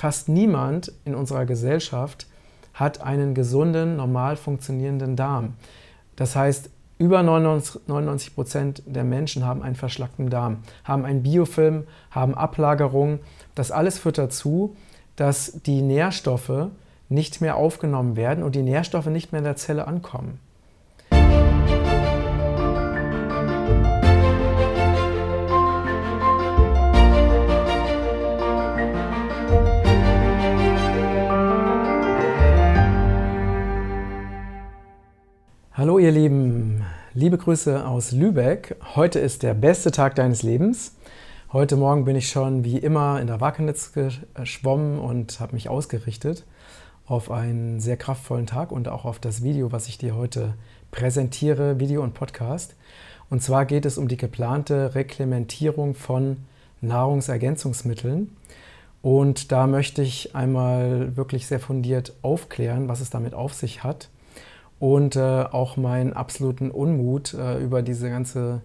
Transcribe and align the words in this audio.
fast 0.00 0.30
niemand 0.30 0.92
in 1.04 1.14
unserer 1.14 1.44
Gesellschaft 1.44 2.26
hat 2.72 3.02
einen 3.02 3.34
gesunden, 3.34 3.96
normal 3.96 4.36
funktionierenden 4.36 5.14
Darm. 5.14 5.56
Das 6.16 6.34
heißt, 6.36 6.70
über 6.96 7.22
99 7.22 8.34
Prozent 8.34 8.82
der 8.86 9.04
Menschen 9.04 9.44
haben 9.44 9.62
einen 9.62 9.76
verschlackten 9.76 10.30
Darm, 10.30 10.62
haben 10.84 11.04
einen 11.04 11.22
Biofilm, 11.22 11.84
haben 12.10 12.34
Ablagerungen. 12.34 13.18
Das 13.54 13.72
alles 13.72 13.98
führt 13.98 14.16
dazu, 14.16 14.74
dass 15.16 15.60
die 15.66 15.82
Nährstoffe 15.82 16.68
nicht 17.10 17.42
mehr 17.42 17.56
aufgenommen 17.56 18.16
werden 18.16 18.42
und 18.42 18.54
die 18.54 18.62
Nährstoffe 18.62 19.06
nicht 19.06 19.32
mehr 19.32 19.40
in 19.40 19.44
der 19.44 19.56
Zelle 19.56 19.86
ankommen. 19.86 20.40
Hallo 35.80 35.98
ihr 35.98 36.10
Lieben, 36.10 36.84
liebe 37.14 37.38
Grüße 37.38 37.88
aus 37.88 38.12
Lübeck. 38.12 38.76
Heute 38.96 39.18
ist 39.18 39.42
der 39.42 39.54
beste 39.54 39.90
Tag 39.90 40.14
deines 40.14 40.42
Lebens. 40.42 40.94
Heute 41.54 41.76
Morgen 41.76 42.04
bin 42.04 42.16
ich 42.16 42.28
schon 42.28 42.64
wie 42.64 42.76
immer 42.76 43.18
in 43.18 43.28
der 43.28 43.40
Wackennitz 43.40 43.92
geschwommen 43.94 44.98
und 44.98 45.40
habe 45.40 45.54
mich 45.54 45.70
ausgerichtet 45.70 46.44
auf 47.06 47.30
einen 47.30 47.80
sehr 47.80 47.96
kraftvollen 47.96 48.44
Tag 48.44 48.72
und 48.72 48.88
auch 48.88 49.06
auf 49.06 49.20
das 49.20 49.42
Video, 49.42 49.72
was 49.72 49.88
ich 49.88 49.96
dir 49.96 50.14
heute 50.14 50.52
präsentiere, 50.90 51.80
Video 51.80 52.02
und 52.02 52.12
Podcast. 52.12 52.76
Und 53.30 53.42
zwar 53.42 53.64
geht 53.64 53.86
es 53.86 53.96
um 53.96 54.06
die 54.06 54.18
geplante 54.18 54.94
Reklementierung 54.94 55.94
von 55.94 56.36
Nahrungsergänzungsmitteln. 56.82 58.36
Und 59.00 59.50
da 59.50 59.66
möchte 59.66 60.02
ich 60.02 60.36
einmal 60.36 61.16
wirklich 61.16 61.46
sehr 61.46 61.58
fundiert 61.58 62.12
aufklären, 62.20 62.86
was 62.88 63.00
es 63.00 63.08
damit 63.08 63.32
auf 63.32 63.54
sich 63.54 63.82
hat 63.82 64.10
und 64.80 65.14
äh, 65.14 65.20
auch 65.20 65.76
meinen 65.76 66.14
absoluten 66.14 66.72
Unmut 66.72 67.34
äh, 67.34 67.62
über 67.62 67.82
diese 67.82 68.10
ganze 68.10 68.62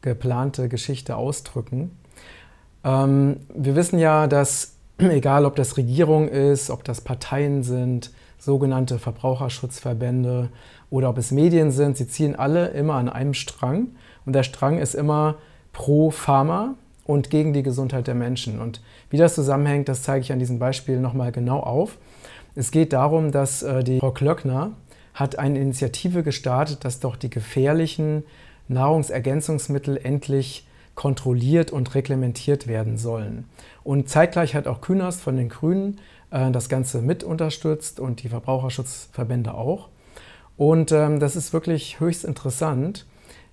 geplante 0.00 0.68
Geschichte 0.68 1.16
ausdrücken. 1.16 1.96
Ähm, 2.82 3.36
wir 3.54 3.76
wissen 3.76 3.98
ja, 3.98 4.26
dass 4.26 4.74
egal 4.98 5.44
ob 5.44 5.54
das 5.54 5.76
Regierung 5.76 6.28
ist, 6.28 6.70
ob 6.70 6.82
das 6.82 7.02
Parteien 7.02 7.62
sind, 7.62 8.10
sogenannte 8.38 8.98
Verbraucherschutzverbände 8.98 10.48
oder 10.88 11.10
ob 11.10 11.18
es 11.18 11.30
Medien 11.30 11.70
sind, 11.70 11.98
sie 11.98 12.08
ziehen 12.08 12.34
alle 12.34 12.68
immer 12.68 12.94
an 12.94 13.10
einem 13.10 13.34
Strang 13.34 13.88
und 14.24 14.32
der 14.32 14.42
Strang 14.42 14.78
ist 14.78 14.94
immer 14.94 15.36
pro 15.74 16.10
Pharma 16.10 16.74
und 17.04 17.28
gegen 17.28 17.52
die 17.52 17.62
Gesundheit 17.62 18.06
der 18.06 18.14
Menschen. 18.14 18.60
Und 18.60 18.80
wie 19.10 19.18
das 19.18 19.34
zusammenhängt, 19.34 19.90
das 19.90 20.02
zeige 20.02 20.22
ich 20.22 20.32
an 20.32 20.38
diesem 20.38 20.58
Beispiel 20.58 21.00
nochmal 21.00 21.32
genau 21.32 21.60
auf. 21.60 21.98
Es 22.54 22.70
geht 22.70 22.94
darum, 22.94 23.30
dass 23.30 23.62
äh, 23.62 23.84
die 23.84 24.00
Frau 24.00 24.10
Klöckner 24.10 24.72
hat 25.14 25.38
eine 25.38 25.58
Initiative 25.58 26.22
gestartet, 26.22 26.84
dass 26.84 27.00
doch 27.00 27.16
die 27.16 27.30
gefährlichen 27.30 28.24
Nahrungsergänzungsmittel 28.68 29.98
endlich 30.02 30.66
kontrolliert 30.94 31.70
und 31.70 31.94
reglementiert 31.94 32.66
werden 32.66 32.98
sollen. 32.98 33.44
Und 33.84 34.08
zeitgleich 34.08 34.54
hat 34.54 34.66
auch 34.66 34.80
Künast 34.80 35.20
von 35.20 35.36
den 35.36 35.48
Grünen 35.48 35.98
äh, 36.30 36.50
das 36.50 36.68
Ganze 36.68 37.00
mit 37.02 37.24
unterstützt 37.24 38.00
und 38.00 38.22
die 38.22 38.28
Verbraucherschutzverbände 38.28 39.54
auch. 39.54 39.88
Und 40.56 40.92
ähm, 40.92 41.20
das 41.20 41.36
ist 41.36 41.52
wirklich 41.52 42.00
höchst 42.00 42.24
interessant, 42.24 43.06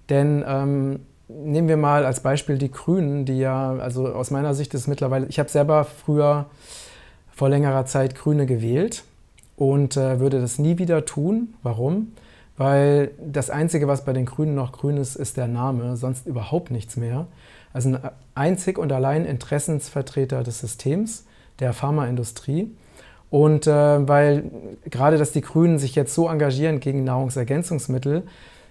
denn 0.10 0.44
ähm, 0.46 1.00
nehmen 1.30 1.68
wir 1.68 1.78
mal 1.78 2.06
als 2.06 2.22
Beispiel 2.22 2.58
die 2.58 2.72
Grünen, 2.72 3.26
die 3.26 3.38
ja, 3.38 3.72
also 3.78 4.08
aus 4.08 4.30
meiner 4.32 4.54
Sicht 4.54 4.74
ist 4.74 4.88
mittlerweile, 4.88 5.28
ich 5.28 5.40
habe 5.40 5.50
selber 5.50 5.86
früher 5.86 6.48
vor 7.34 7.50
längerer 7.50 7.86
Zeit 7.86 8.16
Grüne 8.16 8.46
gewählt 8.46 9.04
und 9.58 9.98
äh, 9.98 10.22
würde 10.22 10.40
das 10.40 10.60
nie 10.60 10.78
wieder 10.78 11.04
tun. 11.04 11.56
Warum? 11.64 12.14
Weil 12.56 13.12
das 13.20 13.50
Einzige, 13.50 13.88
was 13.88 14.06
bei 14.06 14.14
den 14.14 14.26
Grünen 14.26 14.56
noch 14.56 14.72
grün 14.72 14.98
ist, 14.98 15.16
ist 15.16 15.36
der 15.36 15.48
Name, 15.48 15.98
sonst 15.98 16.26
überhaupt 16.26 16.72
nichts 16.72 16.95
mehr. 16.95 17.28
Also 17.73 17.90
ein 17.90 18.00
einzig 18.34 18.78
und 18.78 18.92
allein 18.92 19.26
Interessensvertreter 19.26 20.44
des 20.44 20.60
Systems, 20.60 21.26
der 21.60 21.73
Pharmaindustrie. 21.73 22.72
Und 23.30 23.67
äh, 23.67 24.08
weil 24.08 24.46
gerade, 24.86 25.17
dass 25.17 25.34
die 25.34 25.42
Grünen 25.42 25.80
sich 25.80 25.96
jetzt 25.96 26.16
so 26.16 26.30
engagieren 26.30 26.80
gegen 26.80 27.04
Nahrungsergänzungsmittel, 27.04 28.23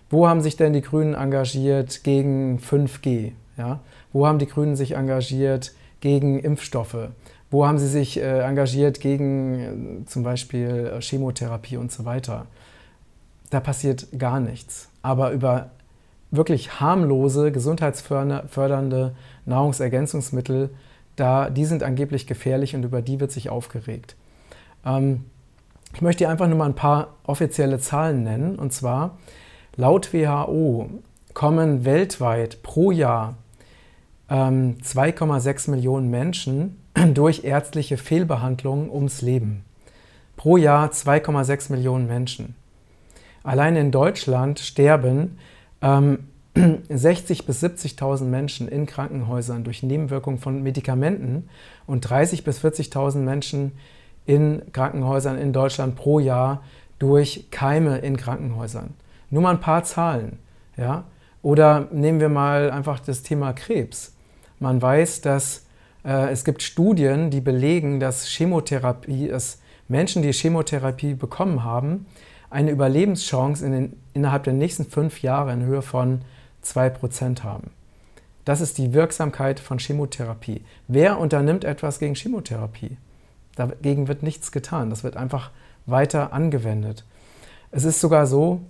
wo 0.09 0.29
haben 0.29 0.41
sich 0.41 0.57
denn 0.57 0.73
die 0.73 0.83
Grünen 0.83 1.15
engagiert 1.15 2.05
gegen 2.05 2.59
5G? 2.59 3.33
Ja? 3.59 3.81
Wo 4.13 4.27
haben 4.27 4.39
die 4.39 4.47
Grünen 4.47 4.77
sich 4.77 4.93
engagiert 4.93 5.73
gegen 6.01 6.39
Impfstoffe? 6.39 7.09
Wo 7.51 7.67
haben 7.67 7.79
Sie 7.79 7.89
sich 7.89 8.19
äh, 8.19 8.41
engagiert 8.41 9.01
gegen 9.01 10.03
äh, 10.03 10.07
zum 10.07 10.23
Beispiel 10.23 10.93
äh, 10.95 11.01
Chemotherapie 11.01 11.77
und 11.77 11.93
so 11.93 12.05
weiter? 12.05 12.47
Da 13.51 13.61
passiert 13.61 14.09
gar 14.19 14.41
nichts. 14.41 14.89
Aber 15.03 15.31
über 15.31 15.71
wirklich 16.33 16.81
harmlose, 16.81 17.53
gesundheitsfördernde 17.53 19.15
Nahrungsergänzungsmittel, 19.45 20.71
da, 21.15 21.49
die 21.49 21.65
sind 21.65 21.83
angeblich 21.83 22.27
gefährlich 22.27 22.75
und 22.75 22.85
über 22.85 23.01
die 23.01 23.21
wird 23.21 23.31
sich 23.31 23.49
aufgeregt. 23.49 24.17
Ähm, 24.85 25.25
ich 25.95 26.03
möchte 26.03 26.25
hier 26.25 26.31
einfach 26.31 26.49
nur 26.49 26.59
mal 26.59 26.67
ein 26.67 26.75
paar 26.75 27.15
offizielle 27.25 27.79
Zahlen 27.79 28.23
nennen. 28.23 28.59
Und 28.59 28.73
zwar, 28.73 29.19
laut 29.77 30.13
WHO 30.13 30.91
kommen 31.33 31.85
weltweit 31.85 32.63
pro 32.63 32.91
Jahr 32.91 33.37
ähm, 34.29 34.77
2,6 34.83 35.71
Millionen 35.71 36.11
Menschen 36.11 36.77
durch 37.15 37.45
ärztliche 37.45 37.97
Fehlbehandlungen 37.97 38.91
ums 38.91 39.23
Leben. 39.23 39.65
Pro 40.37 40.57
Jahr 40.57 40.91
2,6 40.91 41.73
Millionen 41.73 42.07
Menschen. 42.07 42.55
Allein 43.43 43.77
in 43.77 43.91
Deutschland 43.91 44.59
sterben 44.59 45.39
ähm, 45.81 46.19
60.000 46.57 47.47
bis 47.47 47.63
70.000 47.63 48.25
Menschen 48.25 48.69
in 48.69 48.87
Krankenhäusern 48.87 49.63
durch 49.63 49.83
Nebenwirkungen 49.83 50.39
von 50.39 50.63
Medikamenten 50.63 51.49
und 51.87 52.07
30.000 52.07 52.45
bis 52.45 52.65
40.000 52.65 53.19
Menschen 53.19 53.73
in 54.25 54.63
Krankenhäusern 54.73 55.39
in 55.39 55.53
Deutschland 55.53 55.97
pro 55.97 56.19
Jahr 56.19 56.63
durch 56.99 57.51
Keime 57.51 57.99
in 57.99 58.17
Krankenhäusern. 58.17 58.95
Nur 59.31 59.43
mal 59.43 59.51
ein 59.51 59.61
paar 59.61 59.85
Zahlen. 59.85 60.39
Ja? 60.77 61.05
Oder 61.43 61.89
nehmen 61.93 62.21
wir 62.21 62.29
mal 62.29 62.71
einfach 62.71 63.01
das 63.01 63.23
Thema 63.23 63.53
Krebs. 63.53 64.16
Man 64.59 64.81
weiß, 64.81 65.21
dass 65.21 65.67
äh, 66.05 66.31
es 66.31 66.45
gibt 66.45 66.63
Studien, 66.63 67.31
die 67.31 67.41
belegen, 67.41 68.01
dass 68.01 68.27
Chemotherapie, 68.27 69.29
dass 69.29 69.59
Menschen, 69.89 70.23
die 70.23 70.33
Chemotherapie 70.33 71.15
bekommen 71.15 71.65
haben, 71.65 72.07
eine 72.51 72.71
Überlebenschance 72.71 73.65
in 73.65 73.73
den, 73.73 74.01
innerhalb 74.15 74.45
der 74.45 74.53
nächsten 74.53 74.87
fünf 74.87 75.23
Jahre 75.23 75.53
in 75.53 75.65
Höhe 75.65 75.83
von 75.83 76.23
2% 76.65 77.43
haben. 77.43 77.71
Das 78.45 78.61
ist 78.61 78.79
die 78.79 78.93
Wirksamkeit 78.93 79.59
von 79.59 79.79
Chemotherapie. 79.79 80.63
Wer 80.87 81.19
unternimmt 81.19 81.65
etwas 81.65 81.99
gegen 81.99 82.15
Chemotherapie? 82.15 82.97
Dagegen 83.57 84.07
wird 84.07 84.23
nichts 84.23 84.53
getan. 84.53 84.91
Das 84.91 85.03
wird 85.03 85.17
einfach 85.17 85.51
weiter 85.87 86.33
angewendet. 86.33 87.05
Es 87.73 87.85
ist 87.85 88.01
sogar 88.01 88.27
so, 88.27 88.61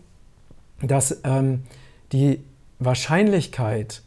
dass 0.80 1.20
ähm, 1.24 1.64
die 2.12 2.42
Wahrscheinlichkeit, 2.78 4.02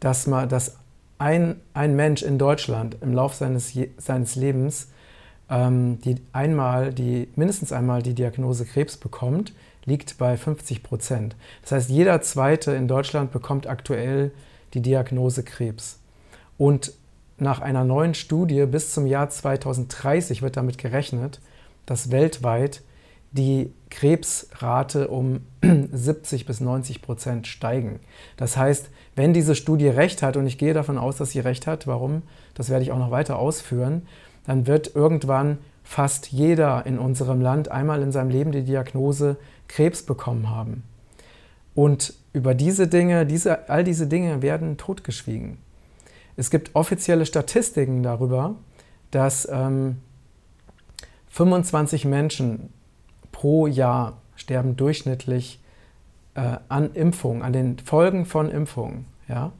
dass, 0.00 0.26
man, 0.26 0.48
dass 0.48 0.78
ein, 1.20 1.60
ein 1.74 1.94
Mensch 1.94 2.22
in 2.22 2.38
Deutschland 2.38 2.96
im 3.00 3.12
Laufe 3.14 3.36
seines, 3.36 3.72
seines 3.98 4.34
Lebens 4.36 4.88
ähm, 5.50 6.00
die 6.00 6.16
einmal 6.32 6.94
die, 6.94 7.28
mindestens 7.34 7.72
einmal 7.72 8.02
die 8.02 8.14
Diagnose 8.14 8.64
Krebs 8.64 8.96
bekommt, 8.96 9.52
liegt 9.84 10.16
bei 10.16 10.36
50 10.36 10.82
Prozent. 10.82 11.36
Das 11.62 11.72
heißt, 11.72 11.90
jeder 11.90 12.22
Zweite 12.22 12.72
in 12.72 12.86
Deutschland 12.86 13.32
bekommt 13.32 13.66
aktuell 13.66 14.30
die 14.72 14.80
Diagnose 14.80 15.42
Krebs. 15.42 15.98
Und 16.56 16.92
nach 17.38 17.60
einer 17.60 17.84
neuen 17.84 18.14
Studie 18.14 18.66
bis 18.66 18.92
zum 18.92 19.06
Jahr 19.06 19.28
2030 19.28 20.42
wird 20.42 20.56
damit 20.56 20.78
gerechnet, 20.78 21.40
dass 21.86 22.10
weltweit 22.10 22.82
die 23.32 23.72
Krebsrate 23.90 25.08
um 25.08 25.40
70 25.62 26.46
bis 26.46 26.60
90 26.60 27.02
Prozent 27.02 27.46
steigen. 27.46 28.00
Das 28.36 28.56
heißt, 28.56 28.90
wenn 29.14 29.32
diese 29.32 29.54
Studie 29.54 29.88
recht 29.88 30.22
hat, 30.22 30.36
und 30.36 30.46
ich 30.46 30.58
gehe 30.58 30.74
davon 30.74 30.98
aus, 30.98 31.16
dass 31.16 31.30
sie 31.30 31.40
recht 31.40 31.66
hat, 31.66 31.86
warum, 31.86 32.22
das 32.54 32.70
werde 32.70 32.82
ich 32.82 32.92
auch 32.92 32.98
noch 32.98 33.10
weiter 33.10 33.38
ausführen, 33.38 34.02
dann 34.46 34.66
wird 34.66 34.94
irgendwann 34.94 35.58
fast 35.84 36.28
jeder 36.28 36.86
in 36.86 36.98
unserem 36.98 37.40
Land 37.40 37.70
einmal 37.70 38.02
in 38.02 38.12
seinem 38.12 38.30
Leben 38.30 38.52
die 38.52 38.62
Diagnose 38.62 39.36
Krebs 39.68 40.02
bekommen 40.02 40.50
haben. 40.50 40.82
Und 41.74 42.14
über 42.32 42.54
diese 42.54 42.88
Dinge, 42.88 43.26
diese, 43.26 43.68
all 43.68 43.84
diese 43.84 44.06
Dinge 44.06 44.42
werden 44.42 44.76
totgeschwiegen. 44.76 45.58
Es 46.36 46.50
gibt 46.50 46.74
offizielle 46.74 47.26
Statistiken 47.26 48.02
darüber, 48.02 48.54
dass 49.10 49.48
ähm, 49.50 49.98
25 51.30 52.04
Menschen 52.04 52.72
pro 53.40 53.66
Jahr 53.66 54.18
sterben 54.36 54.76
durchschnittlich 54.76 55.60
äh, 56.34 56.58
an 56.68 56.92
Impfungen, 56.92 57.40
an 57.40 57.54
den 57.54 57.78
Folgen 57.78 58.26
von 58.26 58.50
Impfungen. 58.50 59.06
Ja? 59.28 59.52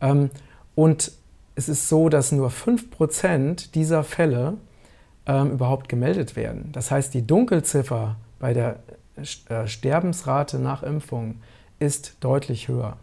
Ähm, 0.00 0.30
und 0.74 1.12
es 1.54 1.68
ist 1.68 1.88
so, 1.88 2.08
dass 2.08 2.32
nur 2.32 2.50
5% 2.50 3.70
dieser 3.70 4.02
Fälle 4.02 4.54
ähm, 5.26 5.52
überhaupt 5.52 5.88
gemeldet 5.88 6.34
werden. 6.34 6.70
Das 6.72 6.90
heißt, 6.90 7.14
die 7.14 7.24
Dunkelziffer 7.24 8.16
bei 8.40 8.52
der 8.52 8.80
äh, 9.16 9.68
Sterbensrate 9.68 10.58
nach 10.58 10.82
Impfung 10.82 11.36
ist 11.78 12.16
deutlich 12.18 12.66
höher. 12.66 12.96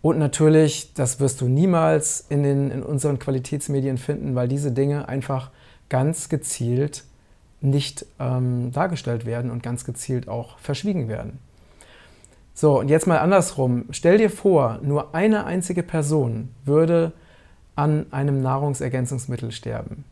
Und 0.00 0.18
natürlich, 0.18 0.94
das 0.94 1.20
wirst 1.20 1.42
du 1.42 1.48
niemals 1.48 2.24
in, 2.30 2.42
den, 2.42 2.70
in 2.70 2.82
unseren 2.82 3.18
Qualitätsmedien 3.18 3.98
finden, 3.98 4.34
weil 4.34 4.48
diese 4.48 4.72
Dinge 4.72 5.08
einfach 5.10 5.50
ganz 5.90 6.30
gezielt 6.30 7.04
nicht 7.64 8.06
ähm, 8.20 8.70
dargestellt 8.72 9.26
werden 9.26 9.50
und 9.50 9.62
ganz 9.62 9.84
gezielt 9.84 10.28
auch 10.28 10.58
verschwiegen 10.58 11.08
werden. 11.08 11.38
So, 12.52 12.78
und 12.78 12.88
jetzt 12.88 13.06
mal 13.06 13.18
andersrum. 13.18 13.86
Stell 13.90 14.18
dir 14.18 14.30
vor, 14.30 14.78
nur 14.82 15.14
eine 15.14 15.44
einzige 15.44 15.82
Person 15.82 16.50
würde 16.64 17.12
an 17.74 18.06
einem 18.12 18.42
Nahrungsergänzungsmittel 18.42 19.50
sterben. 19.50 20.04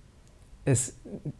Es, 0.64 0.96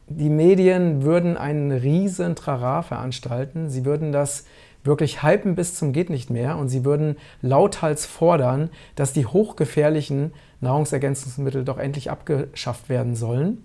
die 0.07 0.29
Medien 0.29 1.03
würden 1.03 1.37
einen 1.37 1.73
riesen 1.73 2.37
Trara 2.37 2.83
veranstalten. 2.83 3.69
Sie 3.69 3.85
würden 3.85 4.13
das 4.13 4.45
wirklich 4.85 5.23
hypen 5.23 5.55
bis 5.55 5.77
zum 5.77 5.93
geht 5.93 6.11
nicht 6.11 6.31
mehr 6.31 6.57
und 6.57 6.69
sie 6.69 6.85
würden 6.85 7.17
lauthals 7.41 8.05
fordern, 8.05 8.71
dass 8.97 9.13
die 9.13 9.27
hochgefährlichen 9.27 10.33
Nahrungsergänzungsmittel 10.61 11.65
doch 11.65 11.79
endlich 11.79 12.11
abgeschafft 12.11 12.89
werden 12.89 13.15
sollen. 13.15 13.65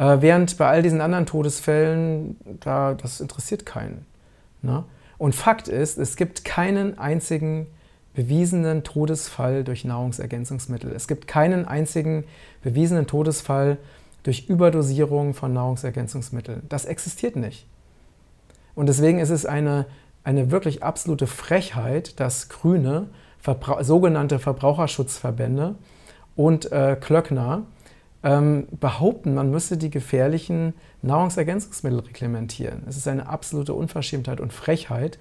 Äh, 0.00 0.22
während 0.22 0.56
bei 0.56 0.66
all 0.66 0.82
diesen 0.82 1.02
anderen 1.02 1.26
Todesfällen, 1.26 2.38
da, 2.60 2.94
das 2.94 3.20
interessiert 3.20 3.66
keinen. 3.66 4.06
Ne? 4.62 4.82
Und 5.18 5.34
Fakt 5.34 5.68
ist, 5.68 5.98
es 5.98 6.16
gibt 6.16 6.46
keinen 6.46 6.98
einzigen 6.98 7.66
bewiesenen 8.14 8.82
Todesfall 8.82 9.62
durch 9.62 9.84
Nahrungsergänzungsmittel. 9.84 10.90
Es 10.92 11.06
gibt 11.06 11.28
keinen 11.28 11.68
einzigen 11.68 12.24
bewiesenen 12.62 13.06
Todesfall 13.06 13.76
durch 14.22 14.48
Überdosierung 14.48 15.34
von 15.34 15.52
Nahrungsergänzungsmitteln. 15.52 16.62
Das 16.70 16.86
existiert 16.86 17.36
nicht. 17.36 17.66
Und 18.74 18.88
deswegen 18.88 19.18
ist 19.18 19.30
es 19.30 19.44
eine, 19.44 19.84
eine 20.24 20.50
wirklich 20.50 20.82
absolute 20.82 21.26
Frechheit, 21.26 22.18
dass 22.20 22.48
Grüne, 22.48 23.08
Verbra 23.38 23.84
sogenannte 23.84 24.38
Verbraucherschutzverbände 24.38 25.74
und 26.36 26.72
äh, 26.72 26.96
Klöckner 26.98 27.64
ähm, 28.22 28.66
behaupten, 28.78 29.34
man 29.34 29.50
müsse 29.50 29.76
die 29.76 29.90
gefährlichen 29.90 30.74
Nahrungsergänzungsmittel 31.02 32.00
reglementieren. 32.00 32.82
Es 32.86 32.96
ist 32.96 33.08
eine 33.08 33.28
absolute 33.28 33.74
Unverschämtheit 33.74 34.40
und 34.40 34.52
Frechheit, 34.52 35.18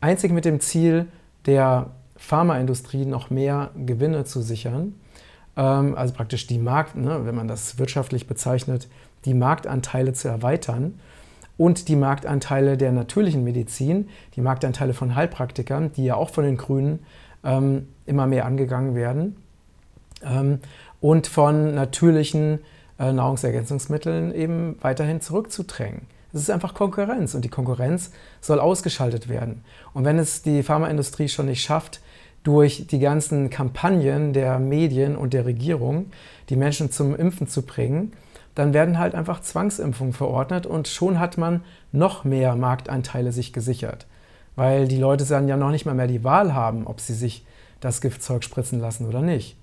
einzig 0.00 0.32
mit 0.32 0.44
dem 0.44 0.60
Ziel, 0.60 1.06
der 1.46 1.90
Pharmaindustrie 2.16 3.06
noch 3.06 3.30
mehr 3.30 3.70
Gewinne 3.76 4.24
zu 4.24 4.42
sichern. 4.42 4.94
Ähm, 5.56 5.94
also 5.96 6.12
praktisch 6.14 6.46
die 6.46 6.58
Markt, 6.58 6.96
ne, 6.96 7.24
wenn 7.24 7.34
man 7.34 7.48
das 7.48 7.78
wirtschaftlich 7.78 8.26
bezeichnet, 8.26 8.88
die 9.24 9.34
Marktanteile 9.34 10.12
zu 10.12 10.28
erweitern 10.28 11.00
und 11.56 11.88
die 11.88 11.96
Marktanteile 11.96 12.76
der 12.76 12.92
natürlichen 12.92 13.44
Medizin, 13.44 14.08
die 14.34 14.40
Marktanteile 14.40 14.94
von 14.94 15.14
Heilpraktikern, 15.14 15.92
die 15.92 16.04
ja 16.04 16.14
auch 16.16 16.30
von 16.30 16.44
den 16.44 16.56
Grünen 16.56 17.00
ähm, 17.44 17.88
immer 18.04 18.26
mehr 18.26 18.44
angegangen 18.44 18.94
werden. 18.94 19.36
Ähm, 20.22 20.60
und 21.06 21.28
von 21.28 21.72
natürlichen 21.72 22.58
äh, 22.98 23.12
Nahrungsergänzungsmitteln 23.12 24.34
eben 24.34 24.76
weiterhin 24.80 25.20
zurückzudrängen. 25.20 26.00
Es 26.32 26.40
ist 26.40 26.50
einfach 26.50 26.74
Konkurrenz 26.74 27.32
und 27.36 27.44
die 27.44 27.48
Konkurrenz 27.48 28.10
soll 28.40 28.58
ausgeschaltet 28.58 29.28
werden. 29.28 29.62
Und 29.94 30.04
wenn 30.04 30.18
es 30.18 30.42
die 30.42 30.64
Pharmaindustrie 30.64 31.28
schon 31.28 31.46
nicht 31.46 31.62
schafft, 31.62 32.00
durch 32.42 32.88
die 32.88 32.98
ganzen 32.98 33.50
Kampagnen 33.50 34.32
der 34.32 34.58
Medien 34.58 35.16
und 35.16 35.32
der 35.32 35.46
Regierung 35.46 36.06
die 36.48 36.56
Menschen 36.56 36.90
zum 36.90 37.14
Impfen 37.14 37.46
zu 37.46 37.62
bringen, 37.62 38.12
dann 38.56 38.74
werden 38.74 38.98
halt 38.98 39.14
einfach 39.14 39.40
Zwangsimpfungen 39.40 40.12
verordnet 40.12 40.66
und 40.66 40.88
schon 40.88 41.20
hat 41.20 41.38
man 41.38 41.62
noch 41.92 42.24
mehr 42.24 42.56
Marktanteile 42.56 43.30
sich 43.30 43.52
gesichert. 43.52 44.08
Weil 44.56 44.88
die 44.88 44.98
Leute 44.98 45.24
dann 45.24 45.46
ja 45.46 45.56
noch 45.56 45.70
nicht 45.70 45.86
mal 45.86 45.94
mehr 45.94 46.08
die 46.08 46.24
Wahl 46.24 46.52
haben, 46.52 46.84
ob 46.84 46.98
sie 46.98 47.14
sich 47.14 47.46
das 47.78 48.00
Giftzeug 48.00 48.42
spritzen 48.42 48.80
lassen 48.80 49.06
oder 49.06 49.22
nicht. 49.22 49.56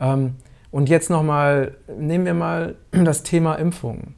Ähm, 0.00 0.34
und 0.70 0.88
jetzt 0.88 1.10
nochmal, 1.10 1.76
nehmen 1.98 2.24
wir 2.24 2.34
mal 2.34 2.76
das 2.90 3.22
Thema 3.22 3.54
Impfungen. 3.54 4.14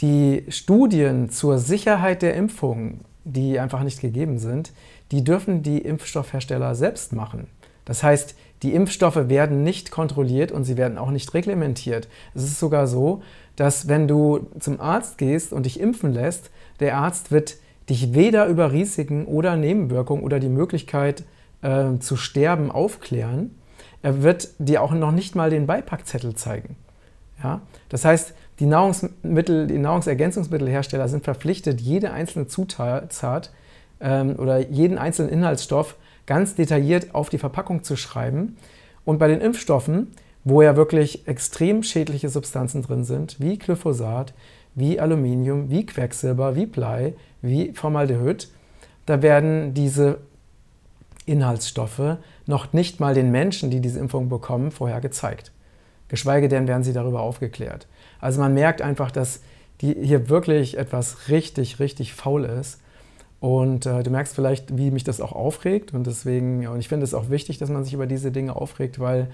Die 0.00 0.44
Studien 0.48 1.30
zur 1.30 1.58
Sicherheit 1.58 2.22
der 2.22 2.34
Impfungen, 2.34 3.00
die 3.24 3.60
einfach 3.60 3.82
nicht 3.82 4.00
gegeben 4.00 4.38
sind, 4.38 4.72
die 5.12 5.22
dürfen 5.22 5.62
die 5.62 5.78
Impfstoffhersteller 5.78 6.74
selbst 6.74 7.12
machen. 7.12 7.46
Das 7.84 8.02
heißt, 8.02 8.34
die 8.62 8.74
Impfstoffe 8.74 9.28
werden 9.28 9.64
nicht 9.64 9.90
kontrolliert 9.90 10.52
und 10.52 10.64
sie 10.64 10.76
werden 10.76 10.98
auch 10.98 11.10
nicht 11.10 11.34
reglementiert. 11.34 12.08
Es 12.34 12.44
ist 12.44 12.58
sogar 12.58 12.86
so, 12.86 13.22
dass 13.56 13.88
wenn 13.88 14.08
du 14.08 14.48
zum 14.58 14.80
Arzt 14.80 15.18
gehst 15.18 15.52
und 15.52 15.66
dich 15.66 15.80
impfen 15.80 16.12
lässt, 16.12 16.50
der 16.80 16.96
Arzt 16.96 17.30
wird 17.30 17.56
dich 17.88 18.14
weder 18.14 18.46
über 18.46 18.72
Risiken 18.72 19.26
oder 19.26 19.56
Nebenwirkungen 19.56 20.22
oder 20.22 20.38
die 20.38 20.48
Möglichkeit 20.48 21.24
äh, 21.62 21.98
zu 21.98 22.16
sterben 22.16 22.70
aufklären, 22.70 23.56
er 24.02 24.22
wird 24.22 24.48
dir 24.58 24.82
auch 24.82 24.92
noch 24.92 25.12
nicht 25.12 25.34
mal 25.34 25.50
den 25.50 25.66
Beipackzettel 25.66 26.34
zeigen. 26.34 26.76
Ja? 27.42 27.60
Das 27.88 28.04
heißt, 28.04 28.34
die, 28.58 28.66
Nahrungsmittel, 28.66 29.66
die 29.66 29.78
Nahrungsergänzungsmittelhersteller 29.78 31.08
sind 31.08 31.24
verpflichtet, 31.24 31.80
jede 31.80 32.12
einzelne 32.12 32.46
Zutat 32.46 33.50
ähm, 34.00 34.36
oder 34.38 34.58
jeden 34.58 34.98
einzelnen 34.98 35.30
Inhaltsstoff 35.30 35.96
ganz 36.26 36.54
detailliert 36.54 37.14
auf 37.14 37.28
die 37.28 37.38
Verpackung 37.38 37.82
zu 37.82 37.96
schreiben. 37.96 38.56
Und 39.04 39.18
bei 39.18 39.28
den 39.28 39.40
Impfstoffen, 39.40 40.08
wo 40.44 40.62
ja 40.62 40.76
wirklich 40.76 41.26
extrem 41.26 41.82
schädliche 41.82 42.28
Substanzen 42.28 42.82
drin 42.82 43.04
sind, 43.04 43.40
wie 43.40 43.58
Glyphosat, 43.58 44.34
wie 44.74 45.00
Aluminium, 45.00 45.70
wie 45.70 45.86
Quecksilber, 45.86 46.56
wie 46.56 46.66
Blei, 46.66 47.14
wie 47.42 47.72
Formaldehyd, 47.72 48.48
da 49.06 49.22
werden 49.22 49.74
diese 49.74 50.18
Inhaltsstoffe 51.26 52.18
noch 52.46 52.72
nicht 52.72 53.00
mal 53.00 53.14
den 53.14 53.30
Menschen, 53.30 53.70
die 53.70 53.80
diese 53.80 54.00
Impfung 54.00 54.28
bekommen, 54.28 54.70
vorher 54.70 55.00
gezeigt. 55.00 55.52
Geschweige 56.08 56.48
denn 56.48 56.68
werden 56.68 56.82
sie 56.82 56.92
darüber 56.92 57.20
aufgeklärt. 57.20 57.86
Also 58.20 58.40
man 58.40 58.54
merkt 58.54 58.82
einfach, 58.82 59.10
dass 59.10 59.40
die 59.80 59.94
hier 59.94 60.28
wirklich 60.28 60.78
etwas 60.78 61.28
richtig, 61.28 61.80
richtig 61.80 62.14
faul 62.14 62.44
ist. 62.44 62.80
Und 63.40 63.86
äh, 63.86 64.02
du 64.02 64.10
merkst 64.10 64.34
vielleicht, 64.34 64.76
wie 64.76 64.90
mich 64.90 65.04
das 65.04 65.20
auch 65.20 65.32
aufregt. 65.32 65.94
Und 65.94 66.06
deswegen, 66.06 66.66
und 66.68 66.78
ich 66.78 66.88
finde 66.88 67.04
es 67.04 67.14
auch 67.14 67.30
wichtig, 67.30 67.58
dass 67.58 67.70
man 67.70 67.82
sich 67.82 67.94
über 67.94 68.06
diese 68.06 68.30
Dinge 68.30 68.54
aufregt, 68.54 69.00
weil 69.00 69.28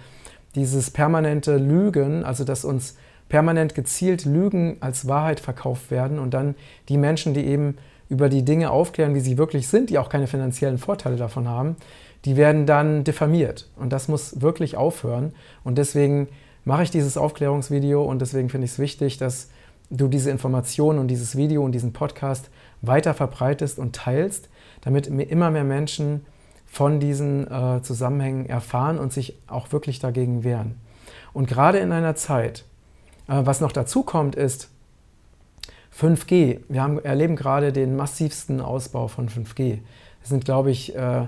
dieses 0.54 0.90
permanente 0.90 1.56
Lügen, 1.56 2.24
also 2.24 2.44
dass 2.44 2.64
uns 2.64 2.96
permanent 3.28 3.74
gezielt 3.74 4.24
Lügen 4.24 4.78
als 4.80 5.06
Wahrheit 5.06 5.40
verkauft 5.40 5.90
werden 5.90 6.18
und 6.18 6.32
dann 6.32 6.54
die 6.88 6.96
Menschen, 6.96 7.34
die 7.34 7.44
eben 7.44 7.76
über 8.08 8.28
die 8.28 8.44
Dinge 8.44 8.70
aufklären, 8.70 9.14
wie 9.14 9.20
sie 9.20 9.38
wirklich 9.38 9.68
sind, 9.68 9.90
die 9.90 9.98
auch 9.98 10.08
keine 10.08 10.26
finanziellen 10.26 10.78
Vorteile 10.78 11.16
davon 11.16 11.48
haben, 11.48 11.76
die 12.24 12.36
werden 12.36 12.66
dann 12.66 13.04
diffamiert. 13.04 13.68
Und 13.76 13.92
das 13.92 14.08
muss 14.08 14.40
wirklich 14.40 14.76
aufhören. 14.76 15.32
Und 15.64 15.78
deswegen 15.78 16.28
mache 16.64 16.82
ich 16.82 16.90
dieses 16.90 17.16
Aufklärungsvideo 17.16 18.02
und 18.02 18.20
deswegen 18.20 18.48
finde 18.48 18.66
ich 18.66 18.72
es 18.72 18.78
wichtig, 18.78 19.18
dass 19.18 19.48
du 19.90 20.08
diese 20.08 20.30
Informationen 20.30 20.98
und 20.98 21.08
dieses 21.08 21.36
Video 21.36 21.64
und 21.64 21.72
diesen 21.72 21.92
Podcast 21.92 22.50
weiter 22.82 23.14
verbreitest 23.14 23.78
und 23.78 23.96
teilst, 23.96 24.48
damit 24.82 25.06
immer 25.06 25.50
mehr 25.50 25.64
Menschen 25.64 26.24
von 26.66 27.00
diesen 27.00 27.50
äh, 27.50 27.80
Zusammenhängen 27.82 28.46
erfahren 28.46 28.98
und 28.98 29.12
sich 29.12 29.38
auch 29.46 29.72
wirklich 29.72 29.98
dagegen 29.98 30.44
wehren. 30.44 30.76
Und 31.32 31.48
gerade 31.48 31.78
in 31.78 31.92
einer 31.92 32.14
Zeit, 32.14 32.64
äh, 33.26 33.40
was 33.44 33.60
noch 33.60 33.72
dazu 33.72 34.02
kommt, 34.02 34.34
ist 34.34 34.68
5G. 36.00 36.60
Wir 36.68 36.82
haben, 36.82 37.02
erleben 37.02 37.34
gerade 37.34 37.72
den 37.72 37.96
massivsten 37.96 38.60
Ausbau 38.60 39.08
von 39.08 39.28
5G. 39.28 39.78
Es 40.22 40.28
sind, 40.28 40.44
glaube 40.44 40.70
ich, 40.70 40.94
äh, 40.94 41.26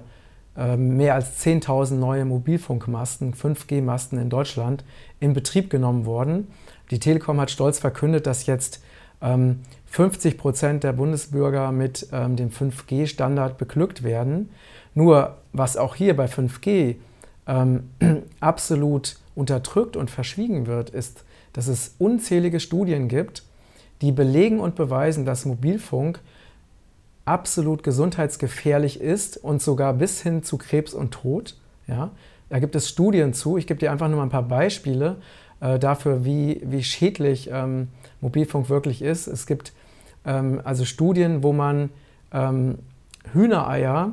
ähm, 0.57 0.97
mehr 0.97 1.15
als 1.15 1.45
10.000 1.45 1.95
neue 1.95 2.25
Mobilfunkmasten, 2.25 3.35
5G-Masten 3.35 4.19
in 4.19 4.31
Deutschland 4.31 4.85
in 5.19 5.33
Betrieb 5.33 5.71
genommen 5.71 6.07
worden. 6.07 6.49
Die 6.91 6.99
Telekom 6.99 7.41
hat 7.41 7.51
stolz 7.51 7.79
verkündet, 7.79 8.27
dass 8.27 8.47
jetzt 8.47 8.83
50 9.21 10.33
ähm, 10.33 10.39
Prozent 10.39 10.83
der 10.83 10.93
Bundesbürger 10.93 11.73
mit 11.73 12.09
ähm, 12.11 12.37
dem 12.37 12.51
5G-Standard 12.51 13.59
beglückt 13.59 14.03
werden. 14.03 14.51
Nur 14.95 15.37
was 15.53 15.77
auch 15.77 15.95
hier 15.95 16.17
bei 16.17 16.27
5G 16.27 16.97
absolut 18.41 19.17
unterdrückt 19.35 19.97
und 19.97 20.11
verschwiegen 20.11 20.67
wird, 20.67 20.91
ist, 20.91 21.25
dass 21.53 21.67
es 21.67 21.97
unzählige 21.99 22.61
Studien 22.61 23.09
gibt, 23.09 23.43
die 24.01 24.13
belegen 24.13 24.61
und 24.61 24.75
beweisen, 24.75 25.25
dass 25.25 25.45
Mobilfunk 25.45 26.21
absolut 27.25 27.83
gesundheitsgefährlich 27.83 29.01
ist 29.01 29.37
und 29.37 29.63
sogar 29.63 29.93
bis 29.95 30.23
hin 30.23 30.43
zu 30.43 30.59
Krebs 30.59 30.95
und 30.95 31.13
Tod. 31.13 31.57
Ja? 31.87 32.11
Da 32.49 32.59
gibt 32.59 32.75
es 32.75 32.89
Studien 32.89 33.35
zu. 33.35 33.57
Ich 33.57 33.67
gebe 33.67 33.79
dir 33.79 33.93
einfach 33.93 34.09
nur 34.09 34.17
mal 34.17 34.25
ein 34.25 34.31
paar 34.31 34.43
Beispiele 34.43 35.17
äh, 35.61 35.79
dafür, 35.79 36.25
wie, 36.25 36.61
wie 36.65 36.83
schädlich 36.83 37.51
ähm, 37.53 37.89
Mobilfunk 38.21 38.69
wirklich 38.69 39.03
ist. 39.03 39.27
Es 39.27 39.47
gibt 39.47 39.73
ähm, 40.25 40.61
also 40.65 40.85
Studien, 40.85 41.43
wo 41.43 41.53
man 41.53 41.91
ähm, 42.33 42.79
Hühnereier 43.33 44.13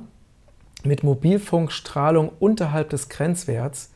mit 0.84 1.03
Mobilfunkstrahlung 1.03 2.32
unterhalb 2.39 2.89
des 2.89 3.10
Grenzwerts 3.10 3.91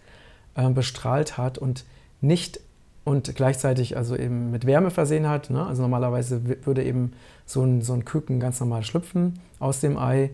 äh, 0.55 0.69
bestrahlt 0.69 1.37
hat 1.37 1.57
und 1.57 1.85
nicht 2.21 2.59
und 3.03 3.35
gleichzeitig 3.35 3.97
also 3.97 4.15
eben 4.15 4.51
mit 4.51 4.65
Wärme 4.65 4.91
versehen 4.91 5.27
hat. 5.27 5.49
Ne? 5.49 5.65
Also 5.65 5.81
normalerweise 5.81 6.41
würde 6.65 6.83
eben 6.83 7.13
so 7.45 7.63
ein, 7.63 7.81
so 7.81 7.93
ein 7.93 8.05
Küken 8.05 8.39
ganz 8.39 8.59
normal 8.59 8.83
schlüpfen 8.83 9.39
aus 9.59 9.79
dem 9.79 9.97
Ei. 9.97 10.29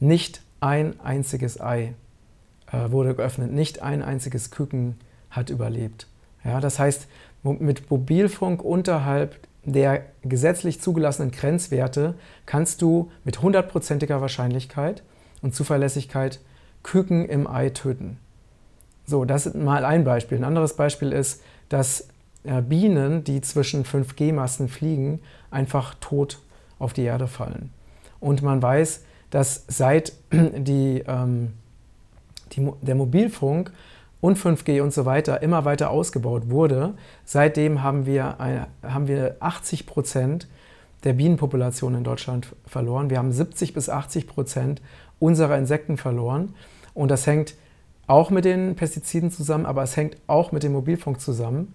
Nicht 0.00 0.42
ein 0.60 0.98
einziges 1.00 1.60
Ei 1.60 1.94
äh, 2.72 2.90
wurde 2.90 3.14
geöffnet, 3.14 3.52
nicht 3.52 3.82
ein 3.82 4.02
einziges 4.02 4.50
Küken 4.50 4.96
hat 5.30 5.50
überlebt. 5.50 6.06
Ja, 6.44 6.60
das 6.60 6.78
heißt, 6.78 7.06
mit 7.42 7.90
Mobilfunk 7.90 8.62
unterhalb 8.62 9.36
der 9.64 10.06
gesetzlich 10.22 10.80
zugelassenen 10.80 11.30
Grenzwerte 11.30 12.14
kannst 12.46 12.82
du 12.82 13.10
mit 13.24 13.42
hundertprozentiger 13.42 14.20
Wahrscheinlichkeit 14.20 15.02
und 15.42 15.54
Zuverlässigkeit 15.54 16.40
Küken 16.82 17.28
im 17.28 17.46
Ei 17.46 17.70
töten. 17.70 18.18
So, 19.06 19.24
das 19.24 19.46
ist 19.46 19.56
mal 19.56 19.84
ein 19.84 20.04
Beispiel. 20.04 20.38
Ein 20.38 20.44
anderes 20.44 20.76
Beispiel 20.76 21.12
ist, 21.12 21.42
dass 21.70 22.08
äh, 22.44 22.60
Bienen, 22.60 23.24
die 23.24 23.40
zwischen 23.40 23.84
5G-Masten 23.84 24.68
fliegen, 24.68 25.20
einfach 25.50 25.94
tot 26.00 26.38
auf 26.78 26.92
die 26.92 27.02
Erde 27.02 27.26
fallen. 27.26 27.70
Und 28.20 28.42
man 28.42 28.60
weiß, 28.60 29.04
dass 29.30 29.64
seit 29.68 30.12
die, 30.32 31.02
ähm, 31.06 31.54
die, 32.52 32.70
der 32.82 32.94
Mobilfunk 32.94 33.72
und 34.20 34.38
5G 34.38 34.82
und 34.82 34.92
so 34.92 35.06
weiter 35.06 35.42
immer 35.42 35.64
weiter 35.64 35.90
ausgebaut 35.90 36.50
wurde, 36.50 36.94
seitdem 37.24 37.82
haben 37.82 38.04
wir, 38.04 38.40
eine, 38.40 38.66
haben 38.82 39.08
wir 39.08 39.36
80 39.40 39.86
Prozent 39.86 40.48
der 41.04 41.14
Bienenpopulation 41.14 41.94
in 41.94 42.04
Deutschland 42.04 42.54
verloren. 42.66 43.08
Wir 43.08 43.18
haben 43.18 43.32
70 43.32 43.72
bis 43.72 43.88
80 43.88 44.26
Prozent 44.26 44.82
unserer 45.18 45.56
Insekten 45.56 45.96
verloren. 45.96 46.54
Und 46.92 47.10
das 47.10 47.26
hängt 47.26 47.54
auch 48.10 48.30
mit 48.30 48.44
den 48.44 48.74
Pestiziden 48.74 49.30
zusammen, 49.30 49.66
aber 49.66 49.84
es 49.84 49.96
hängt 49.96 50.16
auch 50.26 50.50
mit 50.50 50.64
dem 50.64 50.72
Mobilfunk 50.72 51.20
zusammen. 51.20 51.74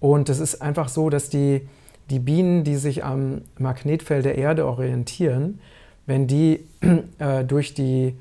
Und 0.00 0.28
es 0.28 0.40
ist 0.40 0.60
einfach 0.60 0.88
so, 0.88 1.08
dass 1.08 1.30
die, 1.30 1.68
die 2.10 2.18
Bienen, 2.18 2.64
die 2.64 2.76
sich 2.76 3.04
am 3.04 3.42
Magnetfeld 3.58 4.24
der 4.24 4.36
Erde 4.36 4.66
orientieren, 4.66 5.60
wenn 6.04 6.26
die 6.26 6.64
äh, 7.18 7.44
durch 7.44 7.74
die 7.74 8.16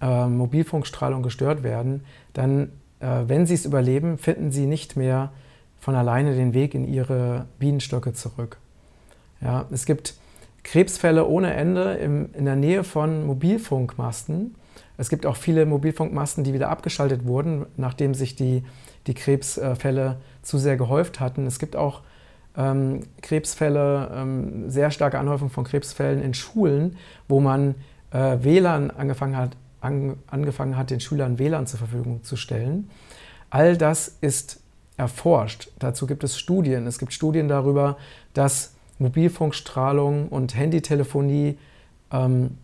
äh, 0.00 0.26
Mobilfunkstrahlung 0.26 1.22
gestört 1.22 1.62
werden, 1.62 2.04
dann, 2.32 2.72
äh, 2.98 3.22
wenn 3.26 3.46
sie 3.46 3.54
es 3.54 3.64
überleben, 3.64 4.18
finden 4.18 4.50
sie 4.50 4.66
nicht 4.66 4.96
mehr 4.96 5.30
von 5.80 5.94
alleine 5.94 6.34
den 6.34 6.52
Weg 6.52 6.74
in 6.74 6.84
ihre 6.84 7.46
Bienenstöcke 7.60 8.12
zurück. 8.12 8.58
Ja, 9.40 9.66
es 9.70 9.86
gibt 9.86 10.14
Krebsfälle 10.64 11.28
ohne 11.28 11.54
Ende 11.54 11.94
im, 11.94 12.30
in 12.34 12.44
der 12.44 12.56
Nähe 12.56 12.82
von 12.82 13.24
Mobilfunkmasten. 13.24 14.56
Es 14.96 15.08
gibt 15.08 15.26
auch 15.26 15.36
viele 15.36 15.66
Mobilfunkmasten, 15.66 16.44
die 16.44 16.52
wieder 16.52 16.70
abgeschaltet 16.70 17.26
wurden, 17.26 17.66
nachdem 17.76 18.14
sich 18.14 18.36
die, 18.36 18.64
die 19.06 19.14
Krebsfälle 19.14 20.16
zu 20.42 20.58
sehr 20.58 20.76
gehäuft 20.76 21.20
hatten. 21.20 21.46
Es 21.46 21.58
gibt 21.58 21.76
auch 21.76 22.02
ähm, 22.56 23.02
Krebsfälle, 23.22 24.10
ähm, 24.14 24.70
sehr 24.70 24.90
starke 24.90 25.18
Anhäufung 25.18 25.50
von 25.50 25.64
Krebsfällen 25.64 26.22
in 26.22 26.34
Schulen, 26.34 26.96
wo 27.28 27.40
man 27.40 27.74
äh, 28.10 28.38
WLAN 28.40 28.90
angefangen 28.90 29.36
hat, 29.36 29.56
an, 29.80 30.16
angefangen 30.26 30.76
hat, 30.76 30.90
den 30.90 31.00
Schülern 31.00 31.38
WLAN 31.38 31.66
zur 31.66 31.78
Verfügung 31.78 32.24
zu 32.24 32.36
stellen. 32.36 32.90
All 33.50 33.76
das 33.76 34.16
ist 34.20 34.60
erforscht. 34.96 35.70
Dazu 35.78 36.06
gibt 36.06 36.24
es 36.24 36.38
Studien. 36.38 36.86
Es 36.86 36.98
gibt 36.98 37.12
Studien 37.12 37.48
darüber, 37.48 37.96
dass 38.34 38.74
Mobilfunkstrahlung 38.98 40.28
und 40.28 40.56
Handytelefonie 40.56 41.56
ähm, 42.12 42.58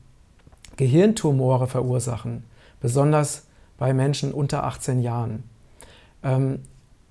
Gehirntumore 0.77 1.67
verursachen, 1.67 2.45
besonders 2.81 3.47
bei 3.79 3.93
Menschen 3.93 4.33
unter 4.33 4.65
18 4.65 5.01
Jahren. 5.01 5.45
Ähm, 6.23 6.61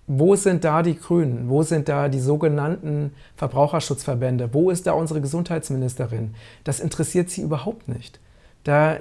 wo 0.08 0.36
sind 0.36 0.64
da 0.64 0.84
die 0.84 0.98
Grünen? 0.98 1.50
Wo 1.50 1.64
sind 1.64 1.88
da 1.88 2.10
die 2.10 2.20
sogenannten 2.20 3.14
Verbraucherschutzverbände? 3.38 4.54
Wo 4.54 4.70
ist 4.70 4.86
da 4.86 4.94
unsere 4.94 5.22
Gesundheitsministerin? 5.22 6.36
Das 6.66 6.80
interessiert 6.82 7.30
sie 7.30 7.42
überhaupt 7.42 7.88
nicht. 7.88 8.20
Da, 8.66 8.98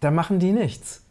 da 0.00 0.10
machen 0.10 0.40
die 0.40 0.52
nichts. 0.52 1.04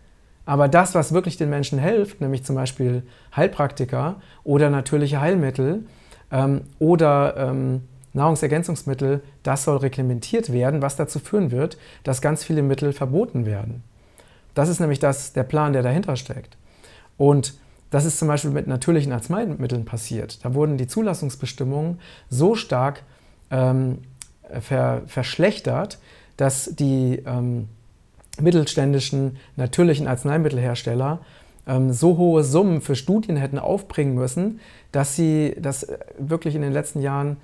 Aber 0.46 0.68
das, 0.68 0.94
was 0.94 1.14
wirklich 1.14 1.38
den 1.38 1.50
Menschen 1.50 1.80
hilft, 1.80 2.20
nämlich 2.20 2.44
zum 2.44 2.56
Beispiel 2.56 3.04
Heilpraktiker 3.34 4.18
oder 4.44 4.70
natürliche 4.70 5.22
Heilmittel 5.22 5.86
ähm, 6.32 6.64
oder 6.80 7.38
ähm, 7.38 7.84
Nahrungsergänzungsmittel, 8.14 9.22
das 9.42 9.64
soll 9.64 9.78
reglementiert 9.78 10.52
werden, 10.54 10.82
was 10.82 10.96
dazu 10.96 11.20
führen 11.20 11.52
wird, 11.52 11.78
dass 12.04 12.22
ganz 12.22 12.44
viele 12.44 12.62
Mittel 12.62 12.94
verboten 12.94 13.46
werden. 13.46 13.84
Das 14.54 14.70
ist 14.70 14.80
nämlich 14.80 15.00
das, 15.00 15.34
der 15.34 15.44
Plan, 15.44 15.74
der 15.74 15.82
dahinter 15.82 16.16
steckt. 16.16 16.58
Und 17.18 17.56
das 17.90 18.06
ist 18.06 18.18
zum 18.18 18.28
Beispiel 18.28 18.52
mit 18.52 18.68
natürlichen 18.68 19.12
Arzneimitteln 19.12 19.86
passiert. 19.86 20.44
Da 20.44 20.54
wurden 20.54 20.78
die 20.78 20.88
Zulassungsbestimmungen 20.88 22.00
so 22.30 22.56
stark 22.56 23.04
ähm, 23.52 24.00
ver 24.62 25.04
verschlechtert, 25.08 26.00
dass 26.38 26.76
die 26.76 27.22
ähm, 27.26 27.68
mittelständischen 28.40 29.38
natürlichen 29.56 30.08
Arzneimittelhersteller 30.08 31.20
ähm, 31.68 31.94
so 31.94 32.18
hohe 32.18 32.44
Summen 32.44 32.82
für 32.82 32.96
Studien 32.96 33.38
hätten 33.38 33.60
aufbringen 33.60 34.16
müssen, 34.16 34.60
dass 34.92 35.16
sie 35.16 35.56
das 35.60 35.88
wirklich 36.18 36.56
in 36.56 36.62
den 36.62 36.74
letzten 36.74 37.02
Jahren 37.02 37.38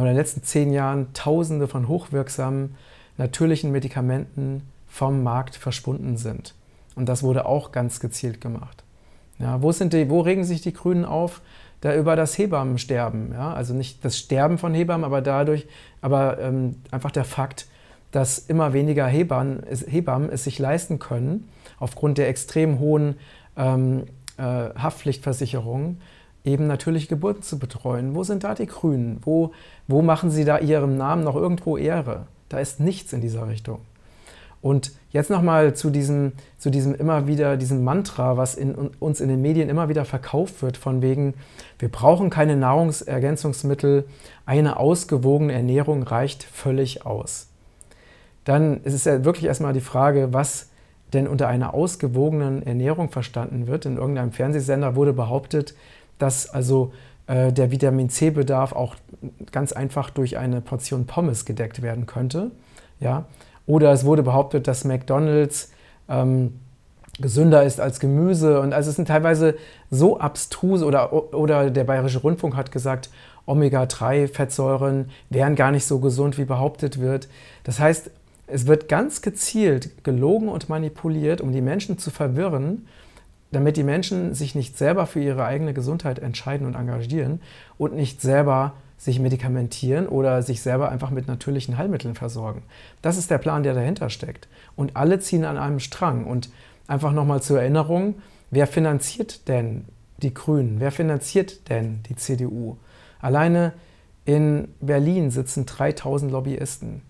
in 0.00 0.04
den 0.06 0.16
letzten 0.16 0.42
zehn 0.42 0.72
Jahren 0.72 1.12
Tausende 1.12 1.68
von 1.68 1.88
hochwirksamen 1.88 2.74
natürlichen 3.18 3.72
Medikamenten 3.72 4.62
vom 4.88 5.22
Markt 5.22 5.56
verschwunden 5.56 6.16
sind. 6.16 6.54
Und 6.94 7.08
das 7.08 7.22
wurde 7.22 7.46
auch 7.46 7.72
ganz 7.72 8.00
gezielt 8.00 8.40
gemacht. 8.40 8.84
Ja, 9.38 9.62
wo, 9.62 9.72
sind 9.72 9.92
die, 9.92 10.08
wo 10.10 10.20
regen 10.20 10.44
sich 10.44 10.60
die 10.60 10.72
Grünen 10.72 11.04
auf? 11.04 11.40
Da 11.80 11.96
über 11.96 12.14
das 12.14 12.38
Hebammensterben. 12.38 13.32
Ja? 13.32 13.54
Also 13.54 13.74
nicht 13.74 14.04
das 14.04 14.16
Sterben 14.16 14.58
von 14.58 14.72
Hebammen, 14.72 15.04
aber 15.04 15.20
dadurch, 15.20 15.66
aber 16.00 16.38
ähm, 16.38 16.76
einfach 16.90 17.10
der 17.10 17.24
Fakt, 17.24 17.66
dass 18.12 18.38
immer 18.38 18.72
weniger 18.72 19.06
Hebammen, 19.06 19.62
Hebammen 19.88 20.30
es 20.30 20.44
sich 20.44 20.58
leisten 20.58 20.98
können, 20.98 21.48
aufgrund 21.80 22.18
der 22.18 22.28
extrem 22.28 22.78
hohen 22.78 23.16
ähm, 23.56 24.04
äh, 24.36 24.42
Haftpflichtversicherungen, 24.42 26.00
eben 26.44 26.66
natürlich 26.66 27.08
Geburten 27.08 27.42
zu 27.42 27.58
betreuen. 27.58 28.14
Wo 28.14 28.24
sind 28.24 28.44
da 28.44 28.54
die 28.54 28.66
Grünen? 28.66 29.20
Wo, 29.22 29.52
wo 29.86 30.02
machen 30.02 30.30
sie 30.30 30.44
da 30.44 30.58
ihrem 30.58 30.96
Namen 30.96 31.24
noch 31.24 31.36
irgendwo 31.36 31.76
Ehre? 31.76 32.26
Da 32.48 32.58
ist 32.58 32.80
nichts 32.80 33.12
in 33.12 33.20
dieser 33.20 33.48
Richtung. 33.48 33.78
Und 34.60 34.92
jetzt 35.10 35.28
nochmal 35.28 35.74
zu 35.74 35.90
diesem, 35.90 36.32
zu 36.56 36.70
diesem 36.70 36.94
immer 36.94 37.26
wieder, 37.26 37.56
diesem 37.56 37.82
Mantra, 37.82 38.36
was 38.36 38.54
in, 38.54 38.72
uns 38.72 39.20
in 39.20 39.28
den 39.28 39.42
Medien 39.42 39.68
immer 39.68 39.88
wieder 39.88 40.04
verkauft 40.04 40.62
wird, 40.62 40.76
von 40.76 41.02
wegen, 41.02 41.34
wir 41.80 41.88
brauchen 41.88 42.30
keine 42.30 42.56
Nahrungsergänzungsmittel, 42.56 44.04
eine 44.46 44.76
ausgewogene 44.76 45.52
Ernährung 45.52 46.04
reicht 46.04 46.44
völlig 46.44 47.04
aus. 47.04 47.48
Dann 48.44 48.82
ist 48.84 48.94
es 48.94 49.04
ja 49.04 49.24
wirklich 49.24 49.46
erstmal 49.46 49.72
die 49.72 49.80
Frage, 49.80 50.32
was 50.32 50.68
denn 51.12 51.26
unter 51.26 51.48
einer 51.48 51.74
ausgewogenen 51.74 52.62
Ernährung 52.64 53.10
verstanden 53.10 53.66
wird. 53.66 53.84
In 53.84 53.96
irgendeinem 53.96 54.32
Fernsehsender 54.32 54.94
wurde 54.94 55.12
behauptet, 55.12 55.74
dass 56.18 56.48
also 56.50 56.92
äh, 57.26 57.52
der 57.52 57.70
Vitamin 57.70 58.08
C-Bedarf 58.08 58.72
auch 58.72 58.96
ganz 59.50 59.72
einfach 59.72 60.10
durch 60.10 60.38
eine 60.38 60.60
Portion 60.60 61.06
Pommes 61.06 61.44
gedeckt 61.44 61.82
werden 61.82 62.06
könnte. 62.06 62.50
Ja? 63.00 63.26
Oder 63.66 63.92
es 63.92 64.04
wurde 64.04 64.22
behauptet, 64.22 64.66
dass 64.66 64.84
McDonald's 64.84 65.70
ähm, 66.08 66.60
gesünder 67.20 67.62
ist 67.62 67.80
als 67.80 68.00
Gemüse. 68.00 68.60
Und 68.60 68.72
also 68.72 68.90
es 68.90 68.96
sind 68.96 69.08
teilweise 69.08 69.56
so 69.90 70.18
abstruse 70.18 70.84
oder, 70.84 71.34
oder 71.34 71.70
der 71.70 71.84
Bayerische 71.84 72.20
Rundfunk 72.20 72.56
hat 72.56 72.72
gesagt, 72.72 73.10
Omega-3-Fettsäuren 73.46 75.10
wären 75.30 75.56
gar 75.56 75.72
nicht 75.72 75.84
so 75.84 75.98
gesund, 75.98 76.38
wie 76.38 76.44
behauptet 76.44 77.00
wird. 77.00 77.28
Das 77.64 77.80
heißt, 77.80 78.10
es 78.46 78.66
wird 78.66 78.88
ganz 78.88 79.22
gezielt 79.22 80.04
gelogen 80.04 80.48
und 80.48 80.68
manipuliert, 80.68 81.40
um 81.40 81.52
die 81.52 81.60
Menschen 81.60 81.98
zu 81.98 82.10
verwirren 82.10 82.86
damit 83.52 83.76
die 83.76 83.84
Menschen 83.84 84.34
sich 84.34 84.54
nicht 84.54 84.76
selber 84.76 85.06
für 85.06 85.20
ihre 85.20 85.44
eigene 85.44 85.74
Gesundheit 85.74 86.18
entscheiden 86.18 86.66
und 86.66 86.74
engagieren 86.74 87.40
und 87.78 87.94
nicht 87.94 88.20
selber 88.20 88.74
sich 88.96 89.18
medikamentieren 89.18 90.06
oder 90.06 90.42
sich 90.42 90.62
selber 90.62 90.90
einfach 90.90 91.10
mit 91.10 91.26
natürlichen 91.26 91.76
Heilmitteln 91.76 92.14
versorgen. 92.14 92.62
Das 93.02 93.16
ist 93.16 93.30
der 93.30 93.38
Plan, 93.38 93.62
der 93.62 93.74
dahinter 93.74 94.10
steckt. 94.10 94.48
Und 94.76 94.96
alle 94.96 95.18
ziehen 95.18 95.44
an 95.44 95.58
einem 95.58 95.80
Strang. 95.80 96.24
Und 96.24 96.50
einfach 96.86 97.12
nochmal 97.12 97.42
zur 97.42 97.60
Erinnerung, 97.60 98.16
wer 98.50 98.66
finanziert 98.66 99.48
denn 99.48 99.86
die 100.18 100.32
Grünen? 100.32 100.78
Wer 100.78 100.92
finanziert 100.92 101.68
denn 101.68 102.02
die 102.08 102.16
CDU? 102.16 102.76
Alleine 103.20 103.72
in 104.24 104.68
Berlin 104.80 105.30
sitzen 105.30 105.66
3000 105.66 106.30
Lobbyisten, 106.30 107.02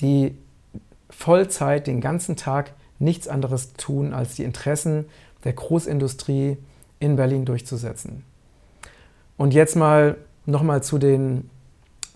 die 0.00 0.36
Vollzeit 1.10 1.86
den 1.88 2.00
ganzen 2.00 2.36
Tag 2.36 2.72
nichts 2.98 3.28
anderes 3.28 3.72
tun, 3.74 4.12
als 4.14 4.36
die 4.36 4.44
Interessen 4.44 5.06
der 5.46 5.54
Großindustrie 5.54 6.58
in 6.98 7.16
Berlin 7.16 7.44
durchzusetzen. 7.44 8.24
Und 9.36 9.54
jetzt 9.54 9.76
mal 9.76 10.16
nochmal 10.46 10.82
zu 10.82 10.98
den, 10.98 11.50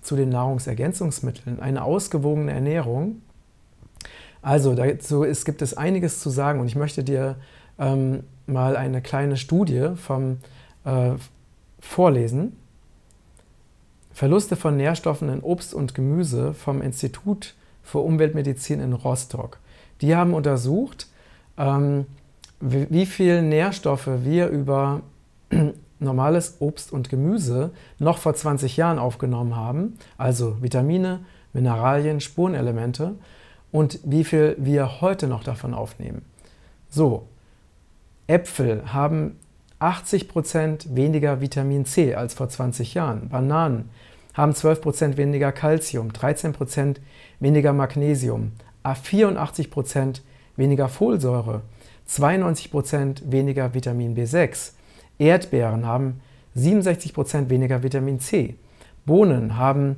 zu 0.03 0.17
den 0.17 0.31
Nahrungsergänzungsmitteln. 0.31 1.61
Eine 1.61 1.85
ausgewogene 1.85 2.53
Ernährung. 2.53 3.23
Also 4.43 4.75
dazu 4.75 5.23
ist, 5.23 5.45
gibt 5.45 5.61
es 5.63 5.77
einiges 5.77 6.21
zu 6.21 6.31
sagen 6.31 6.61
und 6.61 6.67
ich 6.67 6.77
möchte 6.77 7.05
dir 7.05 7.37
ähm, 7.79 8.25
mal 8.47 8.77
eine 8.77 9.03
kleine 9.03 9.37
Studie 9.37 9.91
vom, 9.97 10.39
äh, 10.85 11.13
vorlesen. 11.79 12.57
Verluste 14.13 14.57
von 14.57 14.77
Nährstoffen 14.77 15.29
in 15.29 15.41
Obst 15.41 15.75
und 15.75 15.95
Gemüse 15.95 16.55
vom 16.55 16.83
Institut 16.83 17.55
für 17.83 17.99
Umweltmedizin 17.99 18.81
in 18.81 18.93
Rostock. 18.93 19.59
Die 20.01 20.17
haben 20.17 20.35
untersucht, 20.35 21.07
ähm, 21.59 22.07
wie 22.61 23.07
viel 23.07 23.43
Nährstoffe 23.43 24.09
wir 24.23 24.49
über 24.49 25.02
normales 25.99 26.57
Obst 26.61 26.93
und 26.93 27.09
Gemüse 27.09 27.71
noch 27.99 28.19
vor 28.19 28.35
20 28.35 28.76
Jahren 28.76 28.99
aufgenommen 28.99 29.57
haben, 29.57 29.97
also 30.19 30.62
Vitamine, 30.62 31.21
Mineralien, 31.52 32.21
Spurenelemente 32.21 33.14
und 33.73 33.99
wie 34.05 34.25
viel 34.25 34.57
wir 34.59 35.00
heute 35.00 35.26
noch 35.26 35.43
davon 35.43 35.75
aufnehmen. 35.75 36.23
So, 36.88 37.29
Äpfel 38.26 38.93
haben 38.93 39.37
80% 39.81 40.95
weniger 40.95 41.40
Vitamin 41.40 41.87
C 41.87 42.14
als 42.14 42.35
vor 42.35 42.49
20 42.49 42.95
Jahren. 42.95 43.29
Bananen 43.29 43.88
haben 44.35 44.52
12% 44.52 45.17
weniger 45.17 45.52
Calcium, 45.52 46.11
13% 46.11 46.97
weniger 47.40 47.73
Magnesium, 47.73 48.52
84% 48.85 50.21
weniger 50.57 50.88
Folsäure, 50.88 51.62
92% 52.11 53.31
weniger 53.31 53.73
Vitamin 53.73 54.17
B6. 54.17 54.73
Erdbeeren 55.19 55.87
haben 55.87 56.21
67% 56.57 57.49
weniger 57.49 57.83
Vitamin 57.83 58.19
C. 58.19 58.57
Bohnen 59.07 59.57
haben 59.57 59.97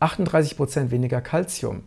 38% 0.00 0.90
weniger 0.90 1.20
Calcium, 1.20 1.82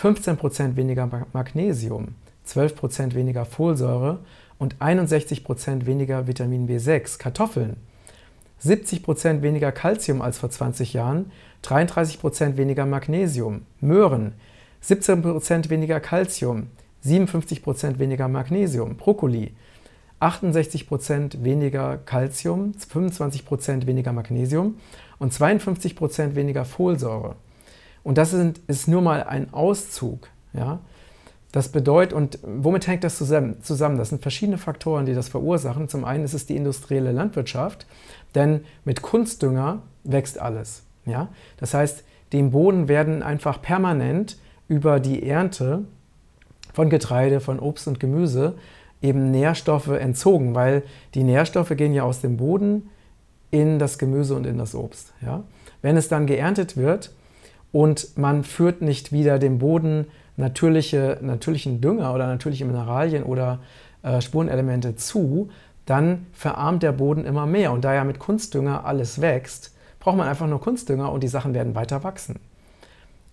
15% 0.00 0.76
weniger 0.76 1.08
Magnesium, 1.32 2.14
12% 2.46 3.14
weniger 3.14 3.44
Folsäure 3.44 4.20
und 4.58 4.76
61% 4.76 5.86
weniger 5.86 6.26
Vitamin 6.26 6.68
B6. 6.68 7.18
Kartoffeln 7.18 7.76
70% 8.62 9.42
weniger 9.42 9.72
Calcium 9.72 10.20
als 10.20 10.38
vor 10.38 10.50
20 10.50 10.92
Jahren, 10.92 11.32
33% 11.64 12.56
weniger 12.56 12.86
Magnesium. 12.86 13.62
Möhren 13.80 14.34
17% 14.84 15.70
weniger 15.70 15.98
Calcium, 16.00 16.68
57% 17.04 17.98
weniger 17.98 18.28
Magnesium. 18.28 18.96
Brokkoli 18.96 19.54
68% 20.20 21.42
weniger 21.42 21.96
Calcium, 21.96 22.72
25% 22.72 23.86
weniger 23.86 24.12
Magnesium 24.12 24.76
und 25.18 25.32
52% 25.32 26.34
weniger 26.34 26.64
Folsäure. 26.64 27.36
Und 28.02 28.18
das 28.18 28.34
ist 28.34 28.88
nur 28.88 29.02
mal 29.02 29.24
ein 29.24 29.52
Auszug. 29.52 30.28
Ja? 30.52 30.80
Das 31.52 31.70
bedeutet, 31.70 32.12
und 32.12 32.38
womit 32.42 32.86
hängt 32.86 33.02
das 33.02 33.16
zusammen? 33.16 33.56
Das 33.96 34.10
sind 34.10 34.22
verschiedene 34.22 34.58
Faktoren, 34.58 35.06
die 35.06 35.14
das 35.14 35.28
verursachen. 35.28 35.88
Zum 35.88 36.04
einen 36.04 36.24
ist 36.24 36.34
es 36.34 36.46
die 36.46 36.56
industrielle 36.56 37.12
Landwirtschaft, 37.12 37.86
denn 38.34 38.64
mit 38.84 39.02
Kunstdünger 39.02 39.82
wächst 40.04 40.38
alles. 40.38 40.84
Ja? 41.06 41.28
Das 41.56 41.74
heißt, 41.74 42.04
dem 42.32 42.50
Boden 42.52 42.88
werden 42.88 43.22
einfach 43.22 43.60
permanent 43.60 44.38
über 44.68 45.00
die 45.00 45.26
Ernte 45.26 45.84
von 46.80 46.88
Getreide, 46.88 47.40
von 47.40 47.58
Obst 47.58 47.86
und 47.88 48.00
Gemüse 48.00 48.54
eben 49.02 49.30
Nährstoffe 49.30 49.88
entzogen, 49.88 50.54
weil 50.54 50.82
die 51.12 51.24
Nährstoffe 51.24 51.76
gehen 51.76 51.92
ja 51.92 52.04
aus 52.04 52.22
dem 52.22 52.38
Boden 52.38 52.88
in 53.50 53.78
das 53.78 53.98
Gemüse 53.98 54.34
und 54.34 54.46
in 54.46 54.56
das 54.56 54.74
Obst. 54.74 55.12
Ja? 55.20 55.42
Wenn 55.82 55.98
es 55.98 56.08
dann 56.08 56.26
geerntet 56.26 56.78
wird 56.78 57.10
und 57.70 58.16
man 58.16 58.44
führt 58.44 58.80
nicht 58.80 59.12
wieder 59.12 59.38
dem 59.38 59.58
Boden 59.58 60.06
natürliche, 60.38 61.18
natürlichen 61.20 61.82
Dünger 61.82 62.14
oder 62.14 62.26
natürliche 62.26 62.64
Mineralien 62.64 63.24
oder 63.24 63.58
äh, 64.02 64.22
Spurenelemente 64.22 64.96
zu, 64.96 65.50
dann 65.84 66.24
verarmt 66.32 66.82
der 66.82 66.92
Boden 66.92 67.26
immer 67.26 67.44
mehr. 67.44 67.72
Und 67.72 67.84
da 67.84 67.92
ja 67.92 68.04
mit 68.04 68.18
Kunstdünger 68.18 68.86
alles 68.86 69.20
wächst, 69.20 69.74
braucht 69.98 70.16
man 70.16 70.28
einfach 70.28 70.46
nur 70.46 70.62
Kunstdünger 70.62 71.12
und 71.12 71.22
die 71.22 71.28
Sachen 71.28 71.52
werden 71.52 71.74
weiter 71.74 72.04
wachsen. 72.04 72.36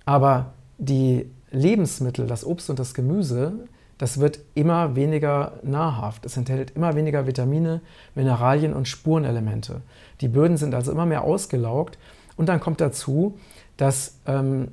Aber 0.03 0.47
die 0.77 1.29
Lebensmittel, 1.51 2.27
das 2.27 2.45
Obst 2.45 2.69
und 2.69 2.79
das 2.79 2.93
Gemüse, 2.93 3.67
das 3.97 4.19
wird 4.19 4.39
immer 4.53 4.95
weniger 4.95 5.53
nahrhaft. 5.63 6.25
Es 6.25 6.37
enthält 6.37 6.71
immer 6.71 6.95
weniger 6.95 7.25
Vitamine, 7.25 7.81
Mineralien 8.15 8.73
und 8.73 8.87
Spurenelemente. 8.87 9.81
Die 10.21 10.27
Böden 10.27 10.57
sind 10.57 10.75
also 10.75 10.91
immer 10.91 11.05
mehr 11.05 11.23
ausgelaugt. 11.23 11.97
Und 12.35 12.47
dann 12.47 12.59
kommt 12.59 12.79
dazu, 12.79 13.37
dass 13.77 14.19
ähm, 14.27 14.69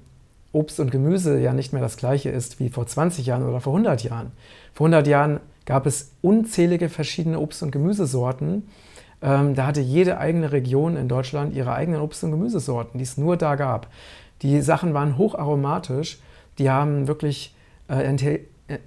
Obst 0.52 0.78
und 0.78 0.90
Gemüse 0.90 1.38
ja 1.40 1.52
nicht 1.52 1.72
mehr 1.72 1.82
das 1.82 1.96
gleiche 1.96 2.30
ist 2.30 2.60
wie 2.60 2.68
vor 2.68 2.86
20 2.86 3.26
Jahren 3.26 3.48
oder 3.48 3.60
vor 3.60 3.72
100 3.72 4.02
Jahren. 4.04 4.32
Vor 4.74 4.86
100 4.86 5.06
Jahren 5.06 5.40
gab 5.64 5.86
es 5.86 6.12
unzählige 6.20 6.90
verschiedene 6.90 7.38
Obst- 7.38 7.62
und 7.62 7.70
Gemüsesorten. 7.70 8.68
Ähm, 9.22 9.54
da 9.54 9.66
hatte 9.66 9.80
jede 9.80 10.18
eigene 10.18 10.52
Region 10.52 10.96
in 10.96 11.08
Deutschland 11.08 11.54
ihre 11.54 11.72
eigenen 11.72 12.02
Obst- 12.02 12.24
und 12.24 12.30
Gemüsesorten, 12.30 12.98
die 12.98 13.04
es 13.04 13.16
nur 13.16 13.38
da 13.38 13.54
gab. 13.54 13.88
Die 14.42 14.60
Sachen 14.60 14.92
waren 14.92 15.16
hocharomatisch, 15.16 16.18
die 16.58 16.70
haben 16.70 17.06
wirklich 17.08 17.54
äh, 17.88 18.02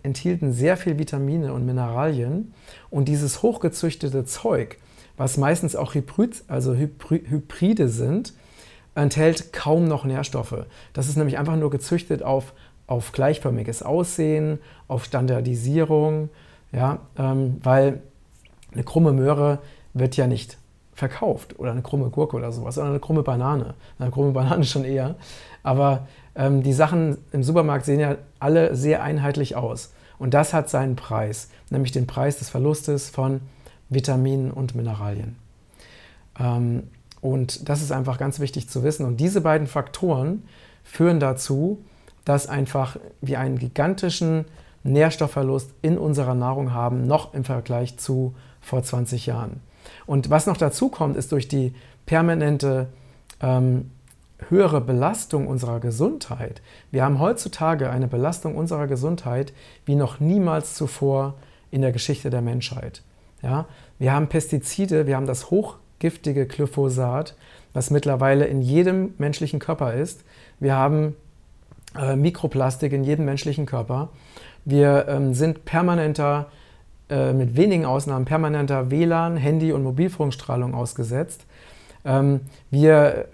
enthielten 0.04 0.54
sehr 0.54 0.78
viel 0.78 0.98
Vitamine 0.98 1.54
und 1.54 1.66
Mineralien. 1.66 2.54
Und 2.90 3.08
dieses 3.08 3.42
hochgezüchtete 3.44 4.26
Zeug, 4.26 4.78
was 5.18 5.38
meistens 5.38 5.76
auch 5.76 5.94
Hybrid, 5.94 6.44
also 6.48 6.74
Hybride 6.74 7.90
sind, 7.90 8.34
enthält 8.96 9.54
kaum 9.54 9.88
noch 9.88 10.06
Nährstoffe. 10.06 10.66
Das 10.94 11.08
ist 11.08 11.18
nämlich 11.18 11.38
einfach 11.38 11.56
nur 11.56 11.70
gezüchtet 11.70 12.24
auf, 12.24 12.54
auf 12.88 13.12
gleichförmiges 13.12 13.84
Aussehen, 13.84 14.60
auf 14.88 15.06
Standardisierung, 15.06 16.30
ja, 16.72 17.00
ähm, 17.18 17.58
weil 17.64 18.02
eine 18.74 18.84
krumme 18.84 19.14
Möhre 19.14 19.60
wird 19.94 20.18
ja 20.18 20.28
nicht 20.28 20.58
verkauft 20.94 21.60
oder 21.60 21.72
eine 21.72 21.84
krumme 21.84 22.10
Gurke 22.10 22.36
oder 22.36 22.52
sowas, 22.52 22.76
sondern 22.76 22.94
eine 22.94 23.00
krumme 23.00 23.22
Banane. 23.22 23.76
Eine 24.00 24.10
krumme 24.10 24.32
Banane 24.32 24.64
schon 24.64 24.84
eher. 24.84 25.16
Aber 25.62 26.08
ähm, 26.38 26.64
die 26.64 26.74
Sachen 26.74 27.18
im 27.32 27.44
Supermarkt 27.44 27.86
sehen 27.86 28.00
ja 28.00 28.16
alle 28.40 28.76
sehr 28.76 29.04
einheitlich 29.04 29.56
aus. 29.56 29.92
Und 30.20 30.34
das 30.34 30.54
hat 30.54 30.70
seinen 30.70 30.96
Preis, 30.96 31.50
nämlich 31.70 31.92
den 31.92 32.08
Preis 32.08 32.38
des 32.38 32.50
Verlustes 32.50 33.10
von 33.10 33.42
Vitaminen 33.90 34.52
und 34.52 34.76
Mineralien. 34.76 35.36
Ähm, 36.40 36.84
und 37.22 37.68
das 37.68 37.82
ist 37.82 37.92
einfach 37.92 38.20
ganz 38.20 38.40
wichtig 38.40 38.70
zu 38.70 38.84
wissen. 38.84 39.06
Und 39.06 39.18
diese 39.18 39.42
beiden 39.42 39.68
Faktoren 39.68 40.44
führen 40.84 41.20
dazu, 41.20 41.80
dass 42.24 42.48
einfach 42.48 42.98
wir 43.22 43.40
einen 43.40 43.58
gigantischen 43.58 44.46
Nährstoffverlust 44.84 45.72
in 45.82 45.98
unserer 45.98 46.36
Nahrung 46.36 46.74
haben, 46.74 47.08
noch 47.08 47.34
im 47.34 47.44
Vergleich 47.44 47.98
zu 47.98 48.36
vor 48.62 48.84
20 48.84 49.26
Jahren. 49.26 49.62
Und 50.06 50.30
was 50.30 50.46
noch 50.46 50.58
dazu 50.58 50.90
kommt, 50.90 51.18
ist 51.18 51.32
durch 51.32 51.48
die 51.48 51.74
permanente 52.06 52.88
ähm, 53.42 53.92
höhere 54.50 54.82
Belastung 54.82 55.48
unserer 55.48 55.80
Gesundheit. 55.80 56.62
Wir 56.92 57.04
haben 57.04 57.20
heutzutage 57.20 57.90
eine 57.90 58.08
Belastung 58.08 58.56
unserer 58.56 58.88
Gesundheit 58.88 59.54
wie 59.86 59.96
noch 59.96 60.20
niemals 60.20 60.76
zuvor 60.76 61.36
in 61.72 61.82
der 61.82 61.92
Geschichte 61.92 62.30
der 62.30 62.42
Menschheit. 62.42 63.02
Ja? 63.42 63.66
Wir 64.00 64.14
haben 64.14 64.28
Pestizide, 64.28 65.08
wir 65.08 65.16
haben 65.16 65.26
das 65.26 65.50
hoch 65.50 65.78
giftige 66.00 66.46
Glyphosat, 66.46 67.36
was 67.74 67.90
mittlerweile 67.90 68.46
in 68.46 68.62
jedem 68.62 69.14
menschlichen 69.18 69.60
Körper 69.60 69.94
ist. 69.94 70.24
Wir 70.60 70.76
haben 70.76 71.16
äh, 71.98 72.16
Mikroplastik 72.16 72.94
in 72.94 73.04
jedem 73.04 73.26
menschlichen 73.26 73.66
Körper. 73.66 74.10
Wir 74.66 75.08
ähm, 75.08 75.34
sind 75.34 75.66
permanenter, 75.66 76.48
äh, 77.10 77.34
mit 77.34 77.56
wenigen 77.56 77.86
Ausnahmen, 77.86 78.26
permanenter 78.26 78.92
WLAN, 78.92 79.38
Handy- 79.38 79.72
und 79.72 79.84
Mobilfunkstrahlung 79.84 80.76
ausgesetzt. 80.76 81.46
Ähm, 82.08 82.40
wir, 82.72 83.28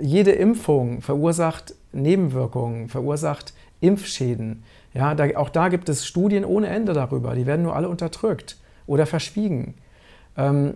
jede 0.00 0.32
Impfung 0.32 1.02
verursacht 1.02 1.74
Nebenwirkungen, 1.92 2.88
verursacht 2.88 3.52
Impfschäden. 3.80 4.62
Ja, 4.94 5.14
da, 5.14 5.36
auch 5.36 5.50
da 5.50 5.68
gibt 5.68 5.88
es 5.90 6.06
Studien 6.06 6.44
ohne 6.44 6.68
Ende 6.68 6.94
darüber. 6.94 7.34
Die 7.34 7.46
werden 7.46 7.62
nur 7.62 7.76
alle 7.76 7.88
unterdrückt 7.88 8.56
oder 8.86 9.04
verschwiegen. 9.04 9.74
Ähm, 10.36 10.74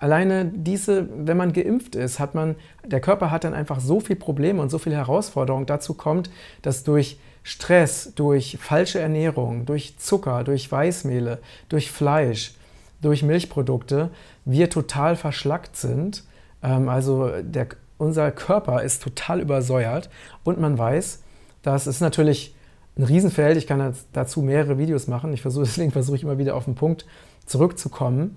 Alleine 0.00 0.44
diese, 0.44 1.08
wenn 1.16 1.38
man 1.38 1.54
geimpft 1.54 1.94
ist, 1.94 2.18
hat 2.18 2.34
man, 2.34 2.56
der 2.84 3.00
Körper 3.00 3.30
hat 3.30 3.44
dann 3.44 3.54
einfach 3.54 3.80
so 3.80 4.00
viele 4.00 4.18
Probleme 4.18 4.60
und 4.60 4.68
so 4.68 4.76
viele 4.76 4.96
Herausforderungen. 4.96 5.64
Dazu 5.64 5.94
kommt, 5.94 6.28
dass 6.60 6.84
durch 6.84 7.18
Stress, 7.42 8.12
durch 8.14 8.58
falsche 8.60 8.98
Ernährung, 8.98 9.64
durch 9.64 9.96
Zucker, 9.96 10.44
durch 10.44 10.70
Weißmehle, 10.70 11.38
durch 11.70 11.90
Fleisch, 11.90 12.54
durch 13.00 13.22
Milchprodukte 13.22 14.10
wir 14.44 14.68
total 14.68 15.16
verschlackt 15.16 15.76
sind. 15.76 16.24
Ähm, 16.64 16.88
also 16.88 17.30
der, 17.42 17.68
unser 17.98 18.32
Körper 18.32 18.82
ist 18.82 19.02
total 19.02 19.40
übersäuert 19.40 20.10
und 20.42 20.58
man 20.58 20.76
weiß, 20.76 21.22
dass 21.62 21.86
es 21.86 22.00
natürlich 22.00 22.56
ein 22.96 23.04
Riesenfeld, 23.04 23.56
ich 23.56 23.66
kann 23.66 23.94
dazu 24.12 24.42
mehrere 24.42 24.78
Videos 24.78 25.06
machen, 25.06 25.32
ich 25.32 25.42
versuche, 25.42 25.64
deswegen 25.66 25.92
versuche 25.92 26.16
ich 26.16 26.22
immer 26.24 26.38
wieder 26.38 26.56
auf 26.56 26.64
den 26.64 26.74
Punkt 26.74 27.06
zurückzukommen. 27.46 28.36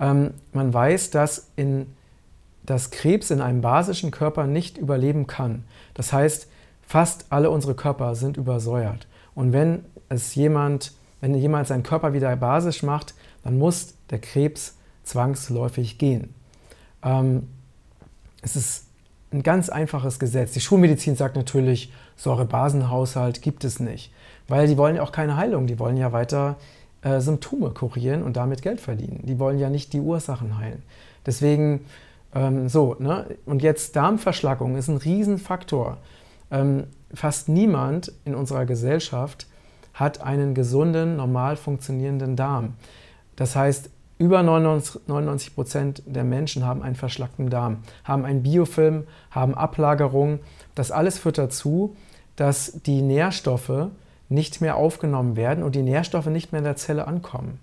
Ähm, 0.00 0.32
man 0.52 0.72
weiß, 0.72 1.10
dass, 1.10 1.50
in, 1.56 1.86
dass 2.64 2.90
Krebs 2.90 3.30
in 3.30 3.40
einem 3.40 3.60
basischen 3.60 4.10
Körper 4.10 4.46
nicht 4.46 4.78
überleben 4.78 5.26
kann. 5.26 5.64
Das 5.94 6.12
heißt, 6.12 6.48
fast 6.82 7.26
alle 7.30 7.50
unsere 7.50 7.74
Körper 7.74 8.14
sind 8.14 8.36
übersäuert. 8.36 9.06
Und 9.34 9.52
wenn 9.52 9.84
es 10.08 10.34
jemand, 10.34 10.92
wenn 11.20 11.34
jemand 11.34 11.66
seinen 11.66 11.82
Körper 11.82 12.12
wieder 12.12 12.34
basisch 12.36 12.82
macht, 12.82 13.14
dann 13.42 13.58
muss 13.58 13.94
der 14.10 14.18
Krebs 14.18 14.76
zwangsläufig 15.02 15.98
gehen. 15.98 16.34
Ähm, 17.02 17.48
es 18.46 18.54
ist 18.54 18.86
ein 19.32 19.42
ganz 19.42 19.68
einfaches 19.68 20.18
Gesetz. 20.20 20.52
Die 20.52 20.60
Schulmedizin 20.60 21.16
sagt 21.16 21.34
natürlich, 21.34 21.92
Säurebasenhaushalt 22.16 23.42
gibt 23.42 23.64
es 23.64 23.80
nicht, 23.80 24.12
weil 24.46 24.68
die 24.68 24.78
wollen 24.78 24.96
ja 24.96 25.02
auch 25.02 25.12
keine 25.12 25.36
Heilung, 25.36 25.66
die 25.66 25.80
wollen 25.80 25.96
ja 25.96 26.12
weiter 26.12 26.56
äh, 27.02 27.20
Symptome 27.20 27.70
kurieren 27.70 28.22
und 28.22 28.36
damit 28.36 28.62
Geld 28.62 28.80
verdienen. 28.80 29.20
Die 29.24 29.40
wollen 29.40 29.58
ja 29.58 29.68
nicht 29.68 29.92
die 29.92 30.00
Ursachen 30.00 30.58
heilen. 30.58 30.82
Deswegen 31.26 31.84
ähm, 32.34 32.68
so, 32.68 32.94
ne? 33.00 33.36
Und 33.46 33.62
jetzt 33.62 33.96
Darmverschlackung 33.96 34.76
ist 34.76 34.88
ein 34.88 34.96
Riesenfaktor. 34.96 35.98
Ähm, 36.52 36.84
fast 37.12 37.48
niemand 37.48 38.12
in 38.24 38.36
unserer 38.36 38.64
Gesellschaft 38.64 39.48
hat 39.92 40.20
einen 40.20 40.54
gesunden, 40.54 41.16
normal 41.16 41.56
funktionierenden 41.56 42.36
Darm. 42.36 42.74
Das 43.34 43.56
heißt, 43.56 43.90
über 44.18 44.42
99 44.42 45.54
Prozent 45.54 46.02
der 46.06 46.24
Menschen 46.24 46.64
haben 46.64 46.82
einen 46.82 46.96
verschlackten 46.96 47.50
Darm, 47.50 47.82
haben 48.04 48.24
einen 48.24 48.42
Biofilm, 48.42 49.04
haben 49.30 49.54
Ablagerungen. 49.54 50.40
Das 50.74 50.90
alles 50.90 51.18
führt 51.18 51.38
dazu, 51.38 51.94
dass 52.36 52.80
die 52.86 53.02
Nährstoffe 53.02 53.88
nicht 54.28 54.60
mehr 54.60 54.76
aufgenommen 54.76 55.36
werden 55.36 55.62
und 55.62 55.74
die 55.74 55.82
Nährstoffe 55.82 56.26
nicht 56.26 56.52
mehr 56.52 56.60
in 56.60 56.64
der 56.64 56.76
Zelle 56.76 57.06
ankommen. 57.06 57.60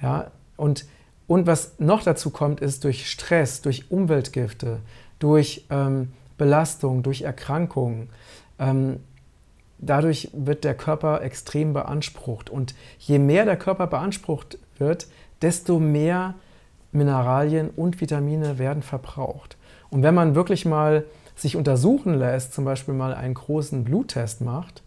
Ja, 0.00 0.30
und, 0.56 0.86
und 1.26 1.46
was 1.46 1.78
noch 1.78 2.02
dazu 2.02 2.30
kommt, 2.30 2.60
ist 2.60 2.84
durch 2.84 3.10
Stress, 3.10 3.60
durch 3.60 3.90
Umweltgifte, 3.90 4.78
durch 5.18 5.66
ähm, 5.70 6.12
Belastung, 6.36 7.02
durch 7.02 7.22
Erkrankungen. 7.22 8.08
Ähm, 8.58 9.00
dadurch 9.78 10.30
wird 10.32 10.64
der 10.64 10.74
Körper 10.74 11.22
extrem 11.22 11.72
beansprucht. 11.72 12.50
Und 12.50 12.74
je 12.98 13.18
mehr 13.18 13.44
der 13.44 13.56
Körper 13.56 13.86
beansprucht 13.86 14.58
wird, 14.78 15.06
desto 15.42 15.78
mehr 15.78 16.34
Mineralien 16.92 17.70
und 17.70 18.00
Vitamine 18.00 18.58
werden 18.58 18.82
verbraucht. 18.82 19.56
Und 19.90 20.02
wenn 20.02 20.14
man 20.14 20.34
wirklich 20.34 20.64
mal 20.64 21.04
sich 21.36 21.56
untersuchen 21.56 22.14
lässt, 22.14 22.54
zum 22.54 22.64
Beispiel 22.64 22.94
mal 22.94 23.14
einen 23.14 23.34
großen 23.34 23.84
Bluttest 23.84 24.40
macht, 24.40 24.82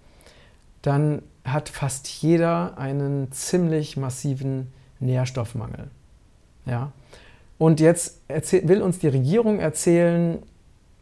dann 0.81 1.21
hat 1.43 1.69
fast 1.69 2.07
jeder 2.07 2.77
einen 2.77 3.31
ziemlich 3.31 3.97
massiven 3.97 4.71
Nährstoffmangel. 4.99 5.89
Ja? 6.65 6.91
Und 7.57 7.79
jetzt 7.79 8.21
will 8.29 8.81
uns 8.81 8.99
die 8.99 9.07
Regierung 9.07 9.59
erzählen, 9.59 10.39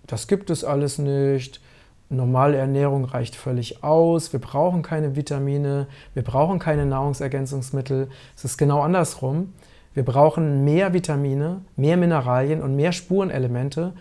das 0.07 0.27
gibt 0.27 0.49
es 0.49 0.63
alles 0.63 0.97
nicht, 0.97 1.61
normale 2.09 2.57
Ernährung 2.57 3.05
reicht 3.05 3.35
völlig 3.35 3.83
aus, 3.83 4.31
wir 4.33 4.39
brauchen 4.39 4.81
keine 4.81 5.15
Vitamine, 5.15 5.87
wir 6.13 6.23
brauchen 6.23 6.59
keine 6.59 6.85
Nahrungsergänzungsmittel. 6.85 8.09
Es 8.35 8.45
ist 8.45 8.57
genau 8.57 8.81
andersrum. 8.81 9.53
Wir 9.93 10.03
brauchen 10.03 10.65
mehr 10.65 10.93
Vitamine, 10.93 11.61
mehr 11.77 11.97
Mineralien 11.97 12.61
und 12.61 12.75
mehr 12.75 12.91
Spurenelemente, 12.91 13.93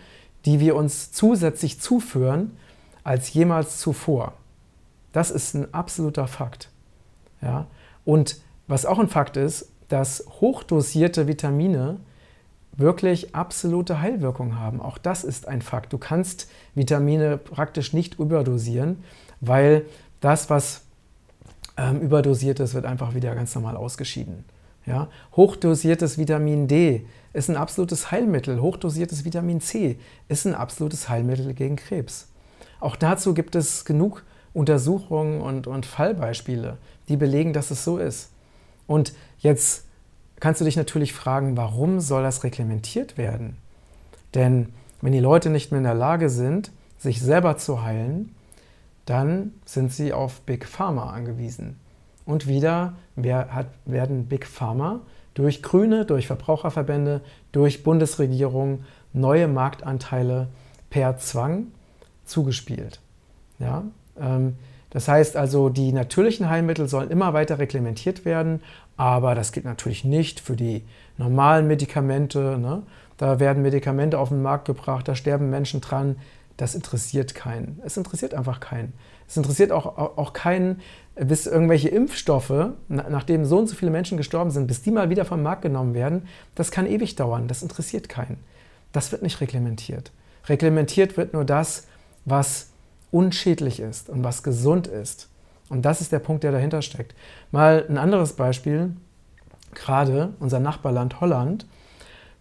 die 0.45 0.59
wir 0.59 0.75
uns 0.75 1.11
zusätzlich 1.11 1.79
zuführen 1.79 2.57
als 3.03 3.33
jemals 3.33 3.79
zuvor. 3.79 4.33
Das 5.13 5.31
ist 5.31 5.53
ein 5.53 5.73
absoluter 5.73 6.27
Fakt. 6.27 6.69
Ja? 7.41 7.67
Und 8.03 8.41
was 8.67 8.85
auch 8.85 8.99
ein 8.99 9.07
Fakt 9.07 9.37
ist, 9.37 9.71
dass 9.87 10.25
hochdosierte 10.41 11.27
Vitamine 11.27 11.97
wirklich 12.77 13.35
absolute 13.35 14.01
Heilwirkung 14.01 14.59
haben. 14.59 14.81
Auch 14.81 14.97
das 14.97 15.23
ist 15.23 15.47
ein 15.47 15.61
Fakt. 15.61 15.93
Du 15.93 15.97
kannst 15.97 16.49
Vitamine 16.73 17.37
praktisch 17.37 17.93
nicht 17.93 18.19
überdosieren, 18.19 19.03
weil 19.41 19.85
das, 20.19 20.49
was 20.49 20.81
ähm, 21.77 22.01
überdosiert 22.01 22.59
ist, 22.59 22.73
wird 22.73 22.85
einfach 22.85 23.15
wieder 23.15 23.33
ganz 23.35 23.53
normal 23.55 23.77
ausgeschieden. 23.77 24.45
Ja? 24.85 25.09
Hochdosiertes 25.35 26.17
Vitamin 26.17 26.67
D 26.67 27.05
ist 27.33 27.49
ein 27.49 27.57
absolutes 27.57 28.11
Heilmittel. 28.11 28.61
Hochdosiertes 28.61 29.25
Vitamin 29.25 29.61
C 29.61 29.97
ist 30.27 30.45
ein 30.45 30.55
absolutes 30.55 31.09
Heilmittel 31.09 31.53
gegen 31.53 31.75
Krebs. 31.75 32.27
Auch 32.79 32.95
dazu 32.95 33.33
gibt 33.33 33.55
es 33.55 33.85
genug 33.85 34.23
Untersuchungen 34.53 35.41
und, 35.41 35.67
und 35.67 35.85
Fallbeispiele, 35.85 36.77
die 37.09 37.17
belegen, 37.17 37.51
dass 37.51 37.71
es 37.71 37.83
so 37.83 37.97
ist. 37.97 38.31
Und 38.87 39.13
jetzt 39.39 39.84
kannst 40.45 40.61
du 40.61 40.65
dich 40.65 40.75
natürlich 40.75 41.11
fragen, 41.11 41.57
warum 41.57 41.99
soll 41.99 42.21
das 42.21 42.43
reglementiert 42.43 43.17
werden? 43.17 43.57
Denn 44.35 44.73
wenn 45.01 45.11
die 45.11 45.19
Leute 45.19 45.49
nicht 45.49 45.71
mehr 45.71 45.79
in 45.79 45.85
der 45.85 45.95
Lage 45.95 46.29
sind, 46.29 46.71
sich 46.99 47.19
selber 47.19 47.57
zu 47.57 47.81
heilen, 47.81 48.35
dann 49.07 49.53
sind 49.65 49.91
sie 49.91 50.13
auf 50.13 50.41
Big 50.41 50.67
Pharma 50.67 51.09
angewiesen. 51.09 51.79
Und 52.27 52.45
wieder 52.45 52.93
werden 53.15 54.27
Big 54.27 54.45
Pharma 54.45 54.99
durch 55.33 55.63
Grüne, 55.63 56.05
durch 56.05 56.27
Verbraucherverbände, 56.27 57.21
durch 57.51 57.81
Bundesregierung 57.81 58.83
neue 59.13 59.47
Marktanteile 59.47 60.49
per 60.91 61.17
Zwang 61.17 61.71
zugespielt. 62.23 62.99
Ja? 63.57 63.83
Ähm, 64.19 64.57
das 64.95 65.09
heißt 65.09 65.35
also, 65.35 65.67
die 65.67 65.91
natürlichen 65.91 66.49
Heilmittel 66.49 66.87
sollen 66.87 67.11
immer 67.11 67.33
weiter 67.33 67.59
reglementiert 67.59 68.23
werden, 68.23 68.61
aber 68.95 69.35
das 69.35 69.51
gilt 69.51 69.65
natürlich 69.65 70.05
nicht 70.05 70.39
für 70.39 70.55
die 70.55 70.85
normalen 71.17 71.67
Medikamente. 71.67 72.57
Ne? 72.57 72.81
Da 73.17 73.41
werden 73.41 73.61
Medikamente 73.61 74.17
auf 74.17 74.29
den 74.29 74.41
Markt 74.41 74.63
gebracht, 74.63 75.05
da 75.05 75.13
sterben 75.13 75.49
Menschen 75.49 75.81
dran. 75.81 76.15
Das 76.55 76.75
interessiert 76.75 77.35
keinen. 77.35 77.81
Es 77.83 77.97
interessiert 77.97 78.33
einfach 78.33 78.61
keinen. 78.61 78.93
Es 79.27 79.35
interessiert 79.35 79.73
auch, 79.73 79.97
auch 79.97 80.31
keinen, 80.31 80.79
bis 81.15 81.45
irgendwelche 81.45 81.89
Impfstoffe, 81.89 82.69
nachdem 82.87 83.43
so 83.43 83.57
und 83.57 83.67
so 83.67 83.75
viele 83.75 83.91
Menschen 83.91 84.15
gestorben 84.15 84.51
sind, 84.51 84.67
bis 84.67 84.81
die 84.81 84.91
mal 84.91 85.09
wieder 85.09 85.25
vom 85.25 85.43
Markt 85.43 85.63
genommen 85.63 85.93
werden, 85.93 86.25
das 86.55 86.71
kann 86.71 86.87
ewig 86.87 87.17
dauern. 87.17 87.49
Das 87.49 87.63
interessiert 87.63 88.07
keinen. 88.07 88.37
Das 88.93 89.11
wird 89.11 89.23
nicht 89.23 89.41
reglementiert. 89.41 90.13
Reglementiert 90.47 91.17
wird 91.17 91.33
nur 91.33 91.43
das, 91.43 91.85
was 92.23 92.69
unschädlich 93.15 93.79
ist 93.79 94.09
und 94.09 94.25
was 94.25 94.43
gesund 94.43 94.87
ist. 94.87 95.29
Und 95.69 95.85
das 95.85 96.01
ist 96.01 96.11
der 96.11 96.19
Punkt, 96.19 96.43
der 96.43 96.51
dahinter 96.51 96.81
steckt. 96.81 97.15
Mal 97.49 97.85
ein 97.87 97.97
anderes 97.97 98.33
Beispiel. 98.33 98.91
Gerade 99.73 100.33
unser 100.41 100.59
Nachbarland 100.59 101.21
Holland, 101.21 101.65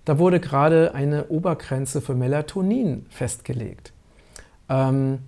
da 0.05 0.19
wurde 0.19 0.41
gerade 0.41 0.93
eine 0.93 1.29
Obergrenze 1.29 2.01
für 2.01 2.15
Melatonin 2.15 3.07
festgelegt. 3.09 3.93
Ähm, 4.69 5.21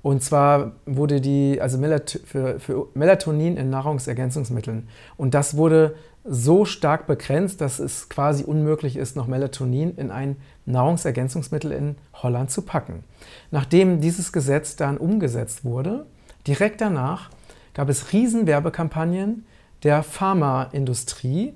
und 0.00 0.22
zwar 0.22 0.72
wurde 0.86 1.20
die, 1.20 1.60
also 1.60 1.78
für, 2.24 2.58
für 2.58 2.88
Melatonin 2.94 3.58
in 3.58 3.68
Nahrungsergänzungsmitteln. 3.68 4.88
Und 5.18 5.34
das 5.34 5.56
wurde 5.56 5.96
so 6.24 6.64
stark 6.64 7.06
begrenzt, 7.06 7.60
dass 7.60 7.78
es 7.78 8.08
quasi 8.08 8.44
unmöglich 8.44 8.96
ist, 8.96 9.16
noch 9.16 9.26
Melatonin 9.26 9.96
in 9.96 10.10
ein 10.10 10.36
Nahrungsergänzungsmittel 10.66 11.72
in 11.72 11.96
Holland 12.14 12.50
zu 12.50 12.62
packen. 12.62 13.04
Nachdem 13.50 14.00
dieses 14.00 14.32
Gesetz 14.32 14.76
dann 14.76 14.96
umgesetzt 14.96 15.64
wurde, 15.64 16.06
direkt 16.46 16.80
danach 16.80 17.30
gab 17.74 17.88
es 17.88 18.12
Riesenwerbekampagnen 18.12 19.44
der 19.82 20.02
Pharmaindustrie, 20.02 21.52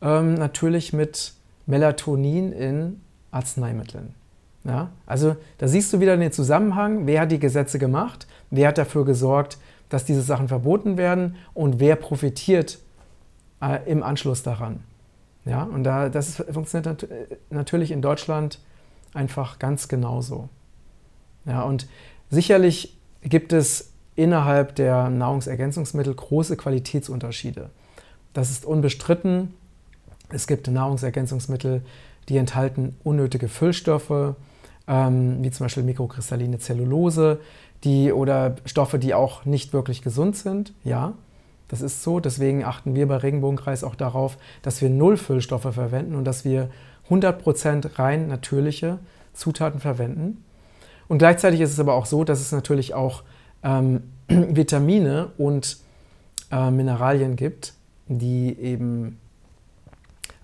ähm, 0.00 0.34
natürlich 0.34 0.92
mit 0.92 1.32
Melatonin 1.66 2.52
in 2.52 3.00
Arzneimitteln. 3.30 4.14
Ja? 4.64 4.90
Also 5.06 5.36
da 5.58 5.68
siehst 5.68 5.92
du 5.92 6.00
wieder 6.00 6.16
den 6.16 6.32
Zusammenhang, 6.32 7.06
wer 7.06 7.22
hat 7.22 7.32
die 7.32 7.40
Gesetze 7.40 7.78
gemacht, 7.78 8.26
wer 8.50 8.68
hat 8.68 8.78
dafür 8.78 9.04
gesorgt, 9.04 9.58
dass 9.88 10.04
diese 10.04 10.22
Sachen 10.22 10.48
verboten 10.48 10.96
werden 10.96 11.36
und 11.54 11.80
wer 11.80 11.96
profitiert 11.96 12.78
äh, 13.60 13.78
im 13.90 14.02
Anschluss 14.02 14.42
daran. 14.42 14.80
Ja, 15.48 15.62
und 15.62 15.84
da, 15.84 16.08
das 16.10 16.42
funktioniert 16.50 16.86
nat 16.86 17.06
natürlich 17.50 17.90
in 17.90 18.02
Deutschland 18.02 18.60
einfach 19.14 19.58
ganz 19.58 19.88
genauso. 19.88 20.48
Ja, 21.46 21.62
und 21.62 21.88
sicherlich 22.28 22.98
gibt 23.22 23.52
es 23.52 23.92
innerhalb 24.14 24.74
der 24.74 25.08
Nahrungsergänzungsmittel 25.08 26.14
große 26.14 26.56
Qualitätsunterschiede. 26.56 27.70
Das 28.34 28.50
ist 28.50 28.66
unbestritten. 28.66 29.54
Es 30.28 30.46
gibt 30.46 30.68
Nahrungsergänzungsmittel, 30.68 31.82
die 32.28 32.36
enthalten 32.36 32.96
unnötige 33.02 33.48
Füllstoffe, 33.48 34.34
ähm, 34.86 35.42
wie 35.42 35.50
zum 35.50 35.64
Beispiel 35.64 35.82
mikrokristalline 35.82 36.58
Zellulose, 36.58 37.40
die 37.84 38.12
oder 38.12 38.56
Stoffe, 38.66 38.98
die 38.98 39.14
auch 39.14 39.46
nicht 39.46 39.72
wirklich 39.72 40.02
gesund 40.02 40.36
sind. 40.36 40.74
Ja, 40.84 41.14
das 41.68 41.82
ist 41.82 42.02
so. 42.02 42.18
Deswegen 42.20 42.64
achten 42.64 42.94
wir 42.94 43.06
bei 43.06 43.16
Regenbogenkreis 43.16 43.84
auch 43.84 43.94
darauf, 43.94 44.38
dass 44.62 44.80
wir 44.80 44.90
null 44.90 45.16
Füllstoffe 45.16 45.72
verwenden 45.72 46.14
und 46.14 46.24
dass 46.24 46.44
wir 46.44 46.70
100% 47.08 47.98
rein 47.98 48.28
natürliche 48.28 48.98
Zutaten 49.34 49.80
verwenden. 49.80 50.44
Und 51.06 51.18
gleichzeitig 51.18 51.60
ist 51.60 51.72
es 51.72 51.80
aber 51.80 51.94
auch 51.94 52.06
so, 52.06 52.24
dass 52.24 52.40
es 52.40 52.52
natürlich 52.52 52.94
auch 52.94 53.22
ähm, 53.62 54.02
Vitamine 54.28 55.30
und 55.38 55.78
äh, 56.50 56.70
Mineralien 56.70 57.36
gibt, 57.36 57.74
die 58.08 58.58
eben 58.58 59.18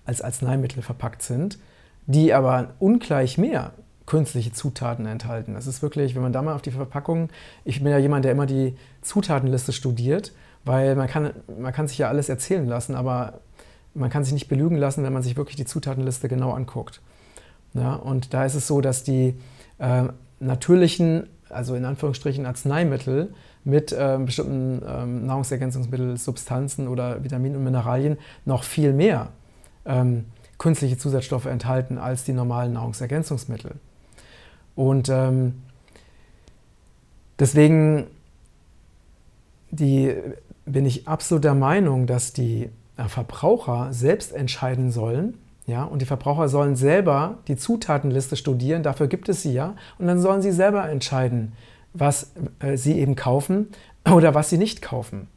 als 0.05 0.21
Arzneimittel 0.21 0.83
verpackt 0.83 1.23
sind, 1.23 1.57
die 2.05 2.33
aber 2.33 2.73
ungleich 2.79 3.37
mehr 3.37 3.73
künstliche 4.05 4.51
Zutaten 4.51 5.07
enthalten. 5.07 5.55
Das 5.55 5.65
ist 5.65 5.81
wirklich, 5.81 6.13
wenn 6.13 6.21
man 6.21 6.33
da 6.33 6.43
mal 6.43 6.53
auf 6.53 6.61
die 6.61 6.71
Verpackung, 6.71 7.29
ich 7.63 7.81
bin 7.81 7.91
ja 7.91 7.97
jemand, 7.97 8.23
der 8.23 8.33
immer 8.33 8.45
die 8.45 8.75
Zutatenliste 9.01 9.73
studiert 9.73 10.31
weil 10.65 10.95
man 10.95 11.07
kann, 11.07 11.31
man 11.59 11.71
kann 11.71 11.87
sich 11.87 11.97
ja 11.97 12.09
alles 12.09 12.27
erzählen 12.27 12.67
lassen, 12.67 12.95
aber 12.95 13.39
man 13.93 14.09
kann 14.09 14.23
sich 14.23 14.33
nicht 14.33 14.49
belügen 14.49 14.77
lassen, 14.77 15.03
wenn 15.03 15.13
man 15.13 15.23
sich 15.23 15.37
wirklich 15.37 15.55
die 15.55 15.65
Zutatenliste 15.65 16.27
genau 16.27 16.51
anguckt. 16.51 17.01
Ja, 17.73 17.93
und 17.93 18.33
da 18.33 18.45
ist 18.45 18.55
es 18.55 18.67
so, 18.67 18.81
dass 18.81 19.03
die 19.03 19.35
äh, 19.79 20.03
natürlichen, 20.39 21.27
also 21.49 21.75
in 21.75 21.85
Anführungsstrichen 21.85 22.45
Arzneimittel 22.45 23.33
mit 23.63 23.91
äh, 23.91 24.17
bestimmten 24.23 24.81
äh, 24.85 25.05
Nahrungsergänzungsmitteln, 25.05 26.17
Substanzen 26.17 26.87
oder 26.87 27.23
Vitaminen 27.23 27.57
und 27.57 27.63
Mineralien 27.63 28.17
noch 28.45 28.63
viel 28.63 28.93
mehr 28.93 29.29
ähm, 29.85 30.25
künstliche 30.57 30.97
Zusatzstoffe 30.97 31.45
enthalten 31.45 31.97
als 31.97 32.23
die 32.23 32.33
normalen 32.33 32.73
Nahrungsergänzungsmittel. 32.73 33.71
Und 34.75 35.09
ähm, 35.09 35.63
deswegen 37.39 38.07
die, 39.71 40.15
bin 40.65 40.85
ich 40.85 41.07
absolut 41.07 41.43
der 41.43 41.55
Meinung, 41.55 42.07
dass 42.07 42.33
die 42.33 42.69
äh, 42.97 43.07
Verbraucher 43.07 43.89
selbst 43.91 44.33
entscheiden 44.33 44.91
sollen, 44.91 45.37
ja, 45.67 45.83
und 45.83 46.01
die 46.01 46.05
Verbraucher 46.05 46.47
sollen 46.47 46.75
selber 46.75 47.39
die 47.47 47.55
Zutatenliste 47.55 48.35
studieren, 48.35 48.83
dafür 48.83 49.07
gibt 49.07 49.29
es 49.29 49.41
sie 49.41 49.53
ja, 49.53 49.75
und 49.97 50.07
dann 50.07 50.19
sollen 50.19 50.41
sie 50.41 50.51
selber 50.51 50.87
entscheiden, 50.87 51.53
was 51.93 52.33
äh, 52.59 52.77
sie 52.77 52.99
eben 52.99 53.15
kaufen 53.15 53.69
oder 54.11 54.35
was 54.35 54.49
sie 54.49 54.57
nicht 54.57 54.81
kaufen. 54.81 55.27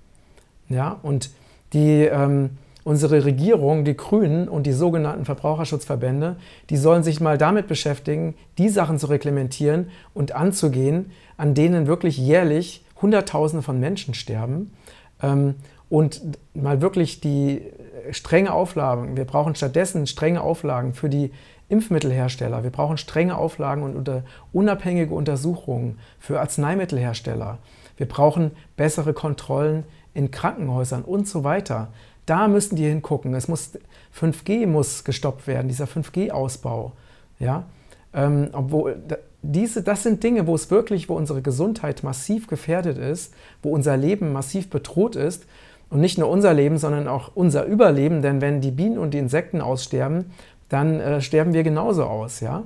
Ja, 0.69 0.99
und 1.03 1.31
die, 1.73 2.05
ähm, 2.05 2.51
unsere 2.85 3.25
Regierung, 3.25 3.85
die 3.85 3.97
Grünen 3.97 4.49
und 4.49 4.65
die 4.65 4.73
sogenannten 4.73 5.25
Verbraucherschutzverbände, 5.25 6.37
die 6.69 6.77
sollen 6.77 7.03
sich 7.03 7.21
mal 7.21 7.39
damit 7.39 7.67
beschäftigen, 7.67 8.35
die 8.59 8.69
Sachen 8.69 8.99
zu 8.99 9.07
reglementieren 9.07 9.89
und 10.13 10.33
anzugehen, 10.33 11.11
an 11.39 11.55
denen 11.55 11.87
wirklich 11.87 12.19
jährlich 12.19 12.85
Hunderttausende 13.01 13.63
von 13.63 13.81
Menschen 13.81 14.13
sterben. 14.15 14.73
Ähm, 15.23 15.57
und 15.89 16.21
mal 16.55 16.83
wirklich 16.83 17.21
die 17.21 17.63
strenge 18.11 18.53
Auflagen. 18.53 19.17
Wir 19.17 19.25
brauchen 19.25 19.55
stattdessen 19.55 20.07
strenge 20.07 20.43
Auflagen 20.43 20.93
für 20.93 21.09
die 21.09 21.33
Impfmittelhersteller. 21.69 22.63
Wir 22.63 22.71
brauchen 22.71 22.97
strenge 22.97 23.37
Auflagen 23.37 23.83
und 23.83 23.97
unter, 23.97 24.23
unabhängige 24.53 25.15
Untersuchungen 25.15 25.99
für 26.19 26.41
Arzneimittelhersteller. 26.41 27.59
Wir 27.97 28.09
brauchen 28.09 28.53
bessere 28.77 29.13
Kontrollen 29.13 29.85
in 30.15 30.31
Krankenhäusern 30.31 31.03
und 31.03 31.29
so 31.29 31.45
weiter. 31.45 31.89
Da 32.27 32.49
müssen 32.49 32.77
die 32.77 32.87
hingucken. 32.87 33.35
Es 33.35 33.49
muss 33.49 33.73
5G 34.19 34.67
muss 34.67 35.05
gestoppt 35.05 35.47
werden, 35.47 35.69
dieser 35.69 35.87
5G-Ausbau. 35.87 36.93
Ja, 37.39 37.65
ähm, 38.13 38.49
obwohl 38.53 39.01
diese, 39.43 39.83
das 39.83 40.03
sind 40.03 40.23
Dinge, 40.23 40.47
wo 40.47 40.55
es 40.55 40.71
wirklich, 40.71 41.09
wo 41.09 41.15
unsere 41.15 41.43
Gesundheit 41.43 42.03
massiv 42.03 42.49
gefährdet 42.49 42.99
ist, 42.99 43.35
wo 43.63 43.71
unser 43.71 43.97
Leben 43.97 44.33
massiv 44.33 44.69
bedroht 44.69 45.17
ist 45.17 45.47
und 45.91 46.01
nicht 46.01 46.19
nur 46.19 46.29
unser 46.29 46.55
Leben, 46.55 46.79
sondern 46.79 47.07
auch 47.09 47.31
unser 47.35 47.65
Überleben, 47.65 48.21
denn 48.21 48.41
wenn 48.41 48.61
die 48.61 48.73
Bienen 48.73 48.99
und 48.99 49.15
die 49.15 49.19
Insekten 49.19 49.61
aussterben, 49.61 50.33
dann 50.69 51.01
äh, 51.01 51.21
sterben 51.21 51.55
wir 51.55 51.63
genauso 51.63 52.05
aus, 52.05 52.41
ja. 52.41 52.65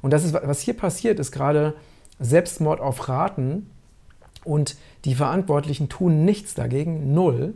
Und 0.00 0.12
das 0.12 0.24
ist, 0.24 0.32
was 0.34 0.60
hier 0.60 0.74
passiert, 0.74 1.20
ist 1.20 1.32
gerade 1.32 1.74
Selbstmord 2.18 2.80
auf 2.80 3.08
Raten 3.08 3.70
und 4.44 4.76
die 5.04 5.14
Verantwortlichen 5.14 5.88
tun 5.88 6.24
nichts 6.24 6.54
dagegen, 6.54 7.14
null. 7.14 7.54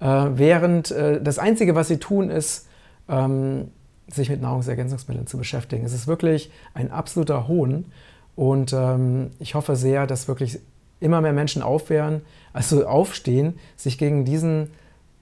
Äh, 0.00 0.26
während 0.34 0.90
äh, 0.90 1.20
das 1.22 1.38
Einzige, 1.38 1.74
was 1.74 1.88
sie 1.88 1.98
tun, 1.98 2.30
ist, 2.30 2.66
ähm, 3.08 3.68
sich 4.10 4.30
mit 4.30 4.40
Nahrungsergänzungsmitteln 4.40 5.26
zu 5.26 5.38
beschäftigen. 5.38 5.84
Es 5.84 5.92
ist 5.92 6.06
wirklich 6.06 6.50
ein 6.74 6.90
absoluter 6.90 7.48
Hohn 7.48 7.86
und 8.36 8.72
ähm, 8.72 9.30
ich 9.38 9.54
hoffe 9.54 9.76
sehr, 9.76 10.06
dass 10.06 10.28
wirklich 10.28 10.60
immer 11.00 11.20
mehr 11.20 11.32
Menschen 11.32 11.62
aufwehren, 11.62 12.22
also 12.52 12.86
aufstehen, 12.86 13.58
sich 13.76 13.98
gegen 13.98 14.24
diesen, 14.24 14.70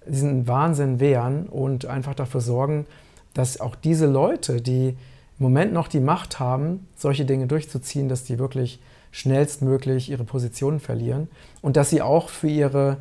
diesen 0.07 0.47
Wahnsinn 0.49 1.01
wehren 1.01 1.47
und 1.47 1.87
einfach 1.87 2.15
dafür 2.15 2.41
sorgen, 2.41 2.87
dass 3.35 3.61
auch 3.61 3.77
diese 3.77 4.07
Leute, 4.07 4.61
die 4.61 4.97
im 5.39 5.45
Moment 5.45 5.73
noch 5.73 5.89
die 5.89 6.01
Macht 6.01 6.41
haben, 6.41 6.87
solche 6.97 7.25
Dinge 7.25 7.47
durchzuziehen, 7.47 8.09
dass 8.09 8.25
die 8.25 8.39
wirklich 8.39 8.81
schnellstmöglich 9.13 10.11
ihre 10.11 10.25
Positionen 10.25 10.81
verlieren 10.81 11.29
und 11.63 11.77
dass 11.77 11.91
sie 11.91 12.03
auch 12.03 12.29
für 12.29 12.49
ihre 12.49 12.99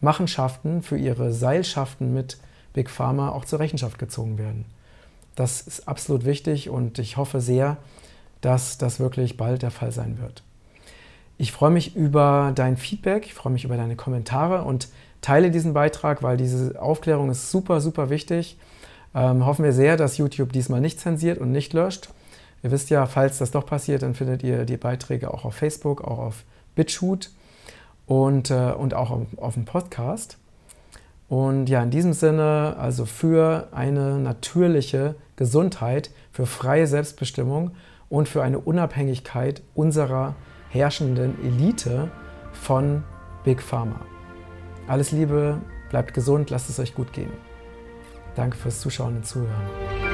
Machenschaften, 0.00 0.82
für 0.82 0.98
ihre 0.98 1.32
Seilschaften 1.32 2.12
mit 2.12 2.38
Big 2.72 2.90
Pharma 2.90 3.30
auch 3.30 3.44
zur 3.44 3.58
Rechenschaft 3.58 3.98
gezogen 3.98 4.38
werden. 4.38 4.66
Das 5.38 5.60
ist 5.60 5.86
absolut 5.86 6.24
wichtig 6.24 6.68
und 6.68 6.98
ich 6.98 7.16
hoffe 7.16 7.40
sehr, 7.40 7.76
dass 8.40 8.76
das 8.76 8.98
wirklich 8.98 9.36
bald 9.36 9.62
der 9.62 9.70
Fall 9.70 9.92
sein 9.92 10.18
wird. 10.20 10.42
Ich 11.36 11.52
freue 11.52 11.70
mich 11.70 11.94
über 11.94 12.50
dein 12.56 12.76
Feedback, 12.76 13.24
ich 13.24 13.34
freue 13.34 13.52
mich 13.52 13.62
über 13.62 13.76
deine 13.76 13.94
Kommentare 13.94 14.64
und 14.64 14.88
teile 15.20 15.52
diesen 15.52 15.74
Beitrag, 15.74 16.24
weil 16.24 16.36
diese 16.36 16.82
Aufklärung 16.82 17.30
ist 17.30 17.52
super, 17.52 17.80
super 17.80 18.10
wichtig. 18.10 18.58
Ähm, 19.14 19.46
hoffen 19.46 19.64
wir 19.64 19.72
sehr, 19.72 19.96
dass 19.96 20.18
YouTube 20.18 20.52
diesmal 20.52 20.80
nicht 20.80 20.98
zensiert 20.98 21.38
und 21.38 21.52
nicht 21.52 21.72
löscht. 21.72 22.08
Ihr 22.64 22.72
wisst 22.72 22.90
ja, 22.90 23.06
falls 23.06 23.38
das 23.38 23.52
doch 23.52 23.64
passiert, 23.64 24.02
dann 24.02 24.16
findet 24.16 24.42
ihr 24.42 24.64
die 24.64 24.76
Beiträge 24.76 25.32
auch 25.32 25.44
auf 25.44 25.54
Facebook, 25.54 26.02
auch 26.02 26.18
auf 26.18 26.42
BitChute 26.74 27.28
und, 28.06 28.50
äh, 28.50 28.72
und 28.72 28.94
auch 28.94 29.12
auf, 29.12 29.22
auf 29.36 29.54
dem 29.54 29.66
Podcast. 29.66 30.36
Und 31.28 31.68
ja, 31.68 31.82
in 31.82 31.90
diesem 31.90 32.14
Sinne, 32.14 32.76
also 32.78 33.04
für 33.04 33.68
eine 33.72 34.18
natürliche 34.18 35.14
Gesundheit, 35.36 36.10
für 36.32 36.46
freie 36.46 36.86
Selbstbestimmung 36.86 37.72
und 38.08 38.28
für 38.28 38.42
eine 38.42 38.58
Unabhängigkeit 38.58 39.62
unserer 39.74 40.34
herrschenden 40.70 41.36
Elite 41.44 42.10
von 42.52 43.04
Big 43.44 43.62
Pharma. 43.62 44.00
Alles 44.86 45.12
Liebe, 45.12 45.60
bleibt 45.90 46.14
gesund, 46.14 46.50
lasst 46.50 46.70
es 46.70 46.80
euch 46.80 46.94
gut 46.94 47.12
gehen. 47.12 47.32
Danke 48.34 48.56
fürs 48.56 48.80
Zuschauen 48.80 49.16
und 49.16 49.26
Zuhören. 49.26 50.07